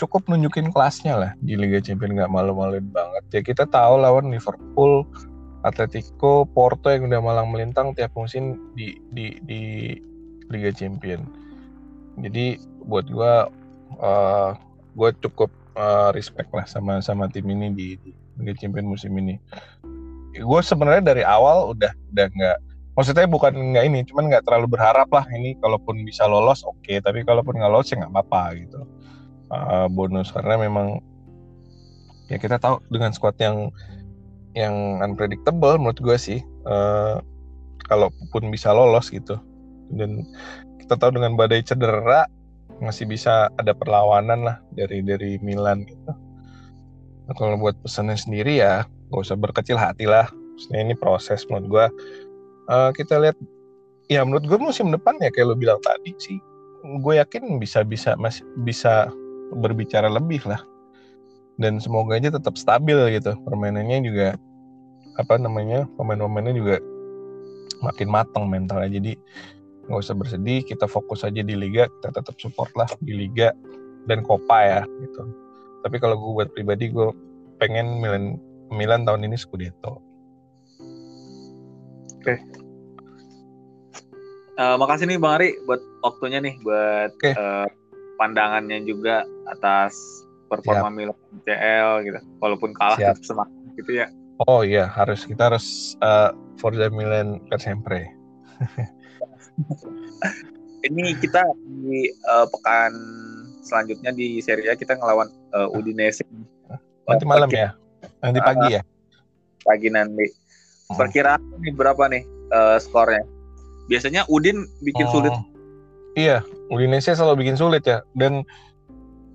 cukup 0.00 0.24
nunjukin 0.28 0.72
kelasnya 0.72 1.14
lah 1.16 1.32
di 1.44 1.54
Liga 1.54 1.80
Champions 1.80 2.16
nggak 2.16 2.32
malu-maluin 2.32 2.88
banget. 2.90 3.24
Ya 3.32 3.40
kita 3.44 3.64
tahu 3.68 4.00
lawan 4.00 4.32
Liverpool 4.32 5.04
Atletico, 5.66 6.46
Porto 6.46 6.88
yang 6.88 7.10
udah 7.10 7.20
malang 7.20 7.50
melintang 7.50 7.92
tiap 7.92 8.14
musim 8.14 8.72
di 8.78 8.96
di 9.12 9.36
di 9.44 9.62
Liga 10.48 10.72
Champion. 10.72 11.24
Jadi 12.18 12.58
buat 12.88 13.06
gue 13.06 13.34
uh, 14.00 14.50
gue 14.98 15.10
cukup 15.22 15.52
uh, 15.78 16.10
respect 16.12 16.50
lah 16.50 16.66
sama 16.66 16.98
sama 17.04 17.30
tim 17.30 17.46
ini 17.48 17.70
di, 17.72 17.88
di 18.00 18.10
Liga 18.40 18.54
Champion 18.58 18.88
musim 18.88 19.14
ini. 19.16 19.38
Gue 20.38 20.60
sebenarnya 20.62 21.14
dari 21.14 21.22
awal 21.24 21.72
udah 21.74 21.92
udah 22.14 22.26
nggak 22.32 22.58
maksudnya 22.98 23.30
bukan 23.30 23.54
nggak 23.54 23.84
ini, 23.86 24.00
cuman 24.10 24.26
nggak 24.26 24.42
terlalu 24.42 24.74
berharap 24.74 25.06
lah 25.14 25.22
ini 25.30 25.54
kalaupun 25.62 26.02
bisa 26.02 26.26
lolos 26.26 26.66
oke, 26.66 26.82
okay. 26.82 26.98
tapi 26.98 27.22
kalaupun 27.22 27.54
nggak 27.58 27.70
lolos 27.70 27.90
ya 27.94 28.02
nggak 28.02 28.12
apa-apa 28.14 28.42
gitu. 28.58 28.80
Uh, 29.48 29.88
bonus 29.88 30.28
karena 30.28 30.60
memang 30.60 31.00
ya 32.28 32.36
kita 32.36 32.60
tahu 32.60 32.84
dengan 32.92 33.16
squad 33.16 33.32
yang 33.40 33.72
yang 34.52 35.00
unpredictable 35.00 35.80
menurut 35.80 35.96
gue 35.96 36.16
sih 36.20 36.40
uh, 36.68 37.24
kalaupun 37.88 38.52
bisa 38.52 38.72
lolos 38.76 39.08
gitu 39.08 39.40
dan 39.94 40.24
kita 40.82 40.94
tahu 40.96 41.20
dengan 41.20 41.36
badai 41.36 41.60
cedera 41.60 42.24
masih 42.78 43.10
bisa 43.10 43.50
ada 43.58 43.74
perlawanan 43.74 44.46
lah 44.46 44.56
dari 44.72 45.02
dari 45.02 45.36
Milan 45.42 45.82
gitu. 45.84 46.12
Nah, 47.28 47.34
kalau 47.36 47.60
buat 47.60 47.76
pesannya 47.84 48.16
sendiri 48.16 48.62
ya 48.62 48.88
gak 49.12 49.20
usah 49.20 49.36
berkecil 49.36 49.76
hati 49.76 50.08
lah. 50.08 50.30
Maksudnya 50.56 50.80
ini 50.90 50.94
proses 50.96 51.44
menurut 51.46 51.66
gue 51.68 51.86
uh, 52.72 52.90
kita 52.94 53.18
lihat 53.20 53.36
ya 54.08 54.24
menurut 54.24 54.48
gue 54.48 54.58
musim 54.58 54.88
depan 54.90 55.14
ya 55.20 55.28
kayak 55.30 55.52
lo 55.52 55.56
bilang 55.58 55.78
tadi 55.84 56.16
sih 56.18 56.38
gue 56.82 57.14
yakin 57.20 57.60
bisa 57.60 57.84
bisa 57.84 58.14
masih 58.16 58.46
bisa 58.64 59.10
berbicara 59.58 60.08
lebih 60.08 60.40
lah. 60.46 60.62
Dan 61.58 61.82
semoga 61.82 62.14
aja 62.14 62.30
tetap 62.30 62.54
stabil 62.54 63.18
gitu 63.18 63.34
permainannya 63.42 63.98
juga 64.06 64.28
apa 65.18 65.34
namanya 65.34 65.90
pemain-pemainnya 65.98 66.54
juga 66.54 66.76
makin 67.82 68.08
matang 68.08 68.46
mentalnya. 68.46 68.88
Jadi 69.02 69.18
nggak 69.88 70.04
usah 70.04 70.16
bersedih 70.16 70.60
kita 70.62 70.84
fokus 70.84 71.24
aja 71.24 71.40
di 71.40 71.56
liga 71.56 71.88
kita 71.88 72.20
tetap 72.20 72.36
support 72.36 72.68
lah 72.76 72.88
di 73.00 73.16
liga 73.16 73.56
dan 74.04 74.20
Copa 74.20 74.58
ya 74.60 74.80
gitu 75.00 75.22
tapi 75.82 75.96
kalau 75.96 76.20
gue 76.20 76.32
buat 76.44 76.48
pribadi 76.52 76.92
gue 76.92 77.08
pengen 77.56 77.98
Milan 77.98 78.36
Milan 78.68 79.08
tahun 79.08 79.24
ini 79.24 79.36
Scudetto 79.40 79.98
oke 82.20 82.22
okay. 82.22 82.36
uh, 84.60 84.74
eh, 84.74 84.76
makasih 84.76 85.08
nih 85.08 85.18
Bang 85.18 85.40
Ari 85.40 85.56
buat 85.64 85.80
waktunya 86.04 86.44
nih 86.44 86.54
buat 86.60 87.16
okay. 87.16 87.32
uh, 87.32 87.64
eh, 87.64 87.68
pandangannya 88.20 88.84
juga 88.84 89.24
atas 89.48 89.96
performa 90.52 90.92
Siap. 90.92 90.96
Milan 90.96 91.18
CL 91.48 91.90
gitu 92.04 92.20
walaupun 92.44 92.76
kalah 92.76 93.00
Siap. 93.00 93.16
tetap 93.16 93.24
semangat 93.24 93.56
gitu 93.80 94.04
ya 94.04 94.08
Oh 94.46 94.62
iya, 94.62 94.86
harus 94.86 95.26
kita 95.26 95.50
harus 95.50 95.98
uh, 95.98 96.30
Forza 96.62 96.86
Milan 96.94 97.42
per 97.50 97.58
sempre. 97.58 98.06
Ini 100.86 101.18
kita 101.18 101.42
di 101.84 102.08
uh, 102.30 102.46
pekan 102.48 102.92
selanjutnya 103.66 104.14
di 104.14 104.38
Serie 104.38 104.70
A 104.70 104.78
kita 104.78 104.94
ngelawan 104.96 105.28
uh, 105.52 105.68
Udinese. 105.74 106.22
Nanti 107.04 107.24
malam 107.26 107.50
ya? 107.50 107.74
Nanti 108.22 108.38
pagi 108.38 108.78
ya? 108.78 108.82
Pagi 109.66 109.88
nanti. 109.90 110.26
Hmm. 110.88 110.96
Perkiraan 110.96 111.42
nih 111.60 111.74
berapa 111.74 112.02
nih 112.08 112.22
uh, 112.54 112.78
skornya? 112.78 113.26
Biasanya 113.90 114.24
Udin 114.30 114.64
bikin 114.80 115.06
oh. 115.10 115.12
sulit. 115.18 115.34
Iya, 116.14 116.40
Udinese 116.70 117.12
selalu 117.12 117.44
bikin 117.44 117.58
sulit 117.58 117.82
ya. 117.84 118.00
Dan 118.14 118.46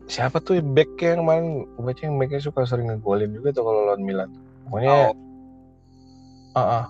siapa 0.07 0.39
tuh 0.43 0.59
back 0.59 0.99
yang 0.99 1.23
kemarin 1.23 1.47
baca 1.79 2.01
yang 2.03 2.15
backnya 2.19 2.41
suka 2.43 2.67
sering 2.67 2.91
ngegolin 2.91 3.31
juga 3.31 3.55
tuh 3.55 3.63
kalau 3.63 3.81
lawan 3.87 4.03
Milan 4.03 4.29
pokoknya 4.67 4.91
oh. 4.91 6.59
uh, 6.59 6.59
uh. 6.59 6.85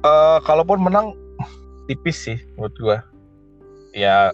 Uh, 0.00 0.38
kalaupun 0.44 0.80
menang 0.80 1.16
tipis 1.90 2.22
sih 2.22 2.38
menurut 2.54 2.76
gua. 2.78 2.98
Ya 3.90 4.30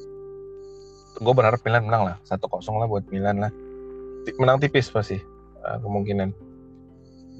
gue 1.17 1.33
berharap 1.33 1.65
Milan 1.65 1.89
menang 1.89 2.13
lah. 2.13 2.17
Satu 2.29 2.45
kosong 2.45 2.77
lah 2.77 2.85
buat 2.85 3.09
Milan 3.09 3.41
lah. 3.41 3.49
Menang 4.37 4.61
tipis 4.61 4.93
pasti 4.93 5.17
uh, 5.65 5.81
kemungkinan. 5.81 6.37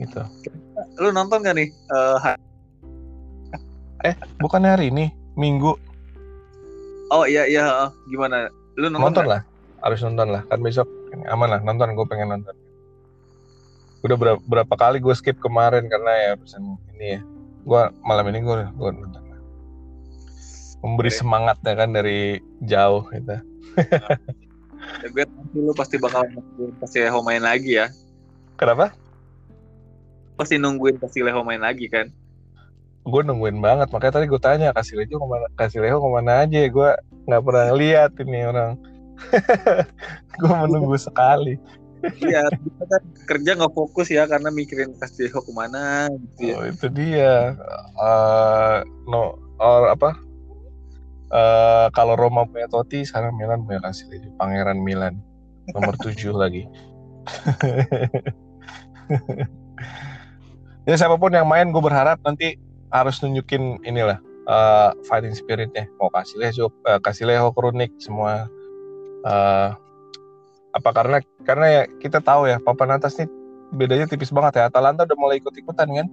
Gitu. 0.01 0.21
Lu 0.97 1.13
nonton 1.13 1.45
gak 1.45 1.61
nih 1.61 1.69
uh, 1.93 2.37
eh 4.09 4.17
bukan 4.41 4.65
hari 4.65 4.89
ini? 4.89 5.13
Minggu? 5.37 5.77
Oh 7.13 7.29
iya 7.29 7.45
iya 7.45 7.93
gimana? 8.09 8.49
Lu 8.81 8.89
nonton, 8.89 9.13
nonton 9.13 9.27
lah. 9.29 9.41
Harus 9.85 10.01
nonton 10.01 10.33
lah. 10.33 10.43
Kan 10.49 10.65
besok 10.65 10.89
aman 11.29 11.53
lah. 11.53 11.61
Nonton 11.61 11.93
gue 11.93 12.07
pengen 12.09 12.33
nonton. 12.33 12.57
Udah 14.01 14.17
berapa, 14.17 14.41
berapa 14.41 14.75
kali 14.81 15.05
gue 15.05 15.13
skip 15.13 15.37
kemarin 15.45 15.85
karena 15.93 16.13
ya 16.17 16.33
pesan 16.41 16.81
ini 16.97 17.21
ya. 17.21 17.23
Gue 17.69 17.83
malam 18.01 18.25
ini 18.33 18.41
gue 18.41 18.57
gue 18.73 18.91
nonton 18.97 19.26
memberi 20.87 21.11
okay. 21.11 21.19
semangat 21.19 21.59
ya 21.67 21.75
kan 21.75 21.91
dari 21.91 22.39
jauh 22.63 23.03
gitu. 23.11 23.37
Ya, 25.03 25.09
gue 25.11 25.25
nanti 25.27 25.59
lu 25.59 25.73
pasti 25.75 25.97
bakal 25.99 26.31
nungguin 26.31 26.79
pasti 26.79 27.03
Leho 27.03 27.19
main 27.21 27.43
lagi 27.43 27.75
ya. 27.79 27.91
Kenapa? 28.55 28.95
Pasti 30.39 30.57
nungguin 30.57 31.03
pasti 31.03 31.27
Leho 31.27 31.43
main 31.43 31.61
lagi 31.61 31.91
kan. 31.91 32.09
Gue 33.07 33.23
nungguin 33.23 33.59
banget 33.63 33.91
makanya 33.91 34.19
tadi 34.21 34.27
gue 34.31 34.41
tanya 34.41 34.71
kasih 34.75 35.03
Leho 35.03 35.19
ke 35.19 35.27
mana 35.27 35.47
kasih 35.59 35.83
Leho 35.83 35.99
ke 35.99 36.09
mana 36.11 36.47
aja? 36.47 36.59
Gue 36.71 36.91
nggak 37.27 37.43
pernah 37.43 37.67
lihat 37.75 38.11
ini 38.23 38.41
orang. 38.47 38.73
Gue 40.41 40.53
menunggu 40.53 40.97
sekali. 41.09 41.57
Iya 42.21 42.45
kita 42.53 42.85
kan 42.87 43.03
kerja 43.25 43.51
nggak 43.57 43.75
fokus 43.75 44.13
ya 44.13 44.29
karena 44.29 44.53
mikirin 44.53 44.93
Castillo 45.01 45.41
ke 45.41 45.51
mana 45.51 46.13
gitu 46.13 46.53
ya. 46.53 46.55
oh 46.61 46.65
itu 46.69 46.87
dia. 46.93 47.57
Uh, 47.97 48.85
no 49.09 49.41
or 49.57 49.89
apa 49.89 50.26
uh, 51.33 51.87
kalau 51.95 52.15
Roma 52.19 52.47
punya 52.47 52.69
Totti 52.71 53.03
sekarang 53.07 53.35
Milan 53.39 53.65
punya 53.67 53.81
kasih 53.83 54.11
Leho 54.11 54.31
Pangeran 54.37 54.79
Milan. 54.83 55.19
Nomor 55.75 55.95
tujuh 56.05 56.35
lagi. 56.35 56.67
Ya 60.87 60.95
siapa 60.95 61.19
pun 61.19 61.35
yang 61.35 61.51
main 61.51 61.75
gue 61.75 61.83
berharap 61.83 62.23
nanti 62.23 62.55
harus 62.95 63.19
nunjukin 63.19 63.83
inilah 63.83 64.23
uh, 64.47 64.95
fighting 65.11 65.35
spiritnya. 65.35 65.91
Mau 65.99 66.07
kasih 66.15 66.39
Leho 66.39 66.71
uh, 66.87 67.03
kasih 67.03 67.27
Leho 67.27 67.51
kronik 67.51 67.91
semua. 67.99 68.47
Uh, 69.27 69.75
apa 70.79 70.91
karena 70.95 71.19
karena 71.43 71.67
ya 71.67 71.83
kita 71.99 72.23
tahu 72.23 72.47
ya 72.47 72.63
papan 72.63 72.95
atas 72.95 73.19
nih 73.19 73.27
bedanya 73.75 74.07
tipis 74.07 74.31
banget 74.31 74.63
ya. 74.63 74.71
Atalanta 74.71 75.03
udah 75.03 75.19
mulai 75.19 75.43
ikut 75.43 75.59
ikutan 75.59 75.91
kan? 75.91 76.07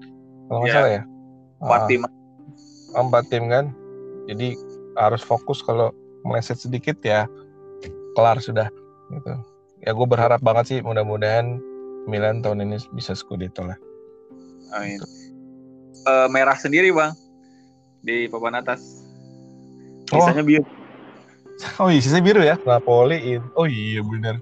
Kalau 0.49 0.57
nggak 0.65 0.73
yeah. 0.73 0.77
salah 0.81 0.89
ya? 0.89 1.03
Empat 1.61 1.81
uh, 1.81 1.85
tim. 1.85 2.01
Empat 2.97 3.23
tim 3.29 3.43
kan? 3.53 3.65
Jadi 4.25 4.57
harus 4.97 5.21
fokus 5.25 5.63
kalau 5.63 5.91
meleset 6.23 6.59
sedikit 6.59 6.95
ya 7.03 7.27
kelar 8.13 8.39
sudah 8.39 8.69
gitu 9.11 9.33
ya 9.83 9.91
gue 9.91 10.07
berharap 10.07 10.39
banget 10.39 10.65
sih 10.69 10.79
mudah-mudahan 10.79 11.59
Milan 12.07 12.43
tahun 12.43 12.63
ini 12.67 12.77
bisa 12.95 13.15
Scudetto 13.15 13.63
lah 13.63 13.77
Amin. 14.73 14.99
Uh, 16.03 16.27
merah 16.33 16.57
sendiri 16.57 16.89
bang 16.89 17.13
di 18.03 18.27
papan 18.27 18.59
atas. 18.59 18.81
Sisanya 20.09 20.43
oh. 20.43 20.47
biru. 20.47 20.65
Oh 21.79 21.87
iya, 21.93 22.01
sisanya 22.01 22.25
biru 22.25 22.41
ya. 22.41 22.55
Napoli. 22.65 23.37
Oh 23.55 23.69
iya 23.69 24.01
benar. 24.01 24.41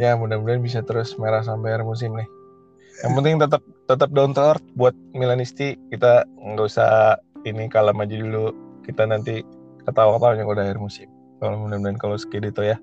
Ya 0.00 0.16
mudah-mudahan 0.16 0.64
bisa 0.64 0.80
terus 0.82 1.14
merah 1.20 1.44
sampai 1.44 1.76
akhir 1.76 1.84
musim 1.84 2.16
nih. 2.16 2.26
Yang 3.04 3.12
penting 3.14 3.34
tetap 3.38 3.62
tetap 3.86 4.10
down 4.10 4.34
to 4.34 4.42
earth 4.42 4.64
buat 4.74 4.96
Milanisti. 5.14 5.78
Kita 5.92 6.26
nggak 6.26 6.66
usah 6.66 7.20
ini 7.46 7.70
kalah 7.70 7.94
maju 7.94 8.10
dulu. 8.10 8.46
Kita 8.82 9.06
nanti 9.06 9.44
ketawa-ketawa 9.88 10.36
yang 10.36 10.48
udah 10.52 10.64
akhir 10.68 10.78
musim. 10.78 11.08
Kalau 11.40 11.56
mudah-mudahan 11.64 11.96
kalau 11.96 12.20
itu 12.20 12.62
ya. 12.62 12.76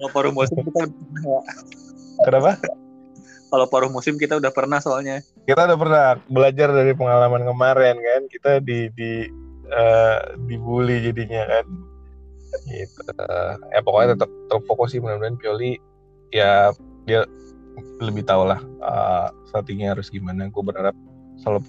Kalau 0.00 0.08
paruh 0.16 0.32
musim 0.32 0.64
kita 0.64 0.88
Kenapa? 2.24 2.56
kalau 3.50 3.66
paruh 3.66 3.90
musim 3.90 4.14
kita 4.14 4.38
udah 4.38 4.54
pernah 4.54 4.78
soalnya. 4.78 5.20
Kita 5.44 5.66
udah 5.66 5.78
pernah 5.78 6.06
belajar 6.30 6.70
dari 6.70 6.94
pengalaman 6.94 7.42
kemarin 7.42 7.98
kan. 7.98 8.22
Kita 8.30 8.62
di 8.62 8.88
di 8.94 9.26
uh, 9.68 10.38
dibully 10.46 11.02
jadinya 11.02 11.42
kan. 11.58 11.66
Gitu. 12.70 13.02
Ya 13.74 13.80
pokoknya 13.82 14.14
tetap 14.14 14.30
terfokus 14.48 14.94
sih 14.94 15.02
mudah-mudahan 15.02 15.36
Pioli 15.36 15.76
ya 16.30 16.70
dia 17.10 17.26
lebih 17.98 18.22
tahu 18.22 18.46
lah 18.46 18.62
uh, 18.80 19.28
strateginya 19.50 19.98
harus 19.98 20.08
gimana. 20.14 20.46
Gue 20.48 20.62
berharap 20.62 20.94
selalu 21.42 21.66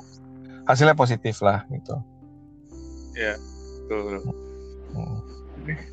hasilnya 0.69 0.93
positif 0.93 1.41
lah 1.41 1.65
gitu. 1.73 1.97
Ya, 3.11 3.35
betul. 3.99 4.21
Hmm. 4.95 5.19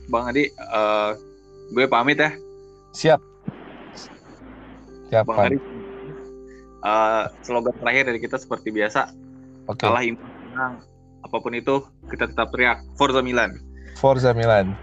Bang 0.09 0.25
Adi, 0.31 0.49
uh, 0.71 1.13
gue 1.75 1.85
pamit 1.91 2.19
ya. 2.19 2.31
Siap. 2.95 3.21
Siap. 5.13 5.25
Bang 5.29 5.39
Adi, 5.51 5.59
uh, 6.83 7.31
slogan 7.43 7.75
terakhir 7.79 8.11
dari 8.11 8.19
kita 8.23 8.37
seperti 8.39 8.71
biasa 8.71 9.11
okay. 9.67 9.87
kalah 9.87 10.03
imbang 10.05 10.75
apa 11.23 11.37
pun 11.39 11.53
itu 11.55 11.83
kita 12.11 12.31
tetap 12.31 12.51
teriak 12.55 12.83
Forza 12.95 13.21
Milan 13.23 13.59
Forza 13.99 14.31
Milan 14.33 14.75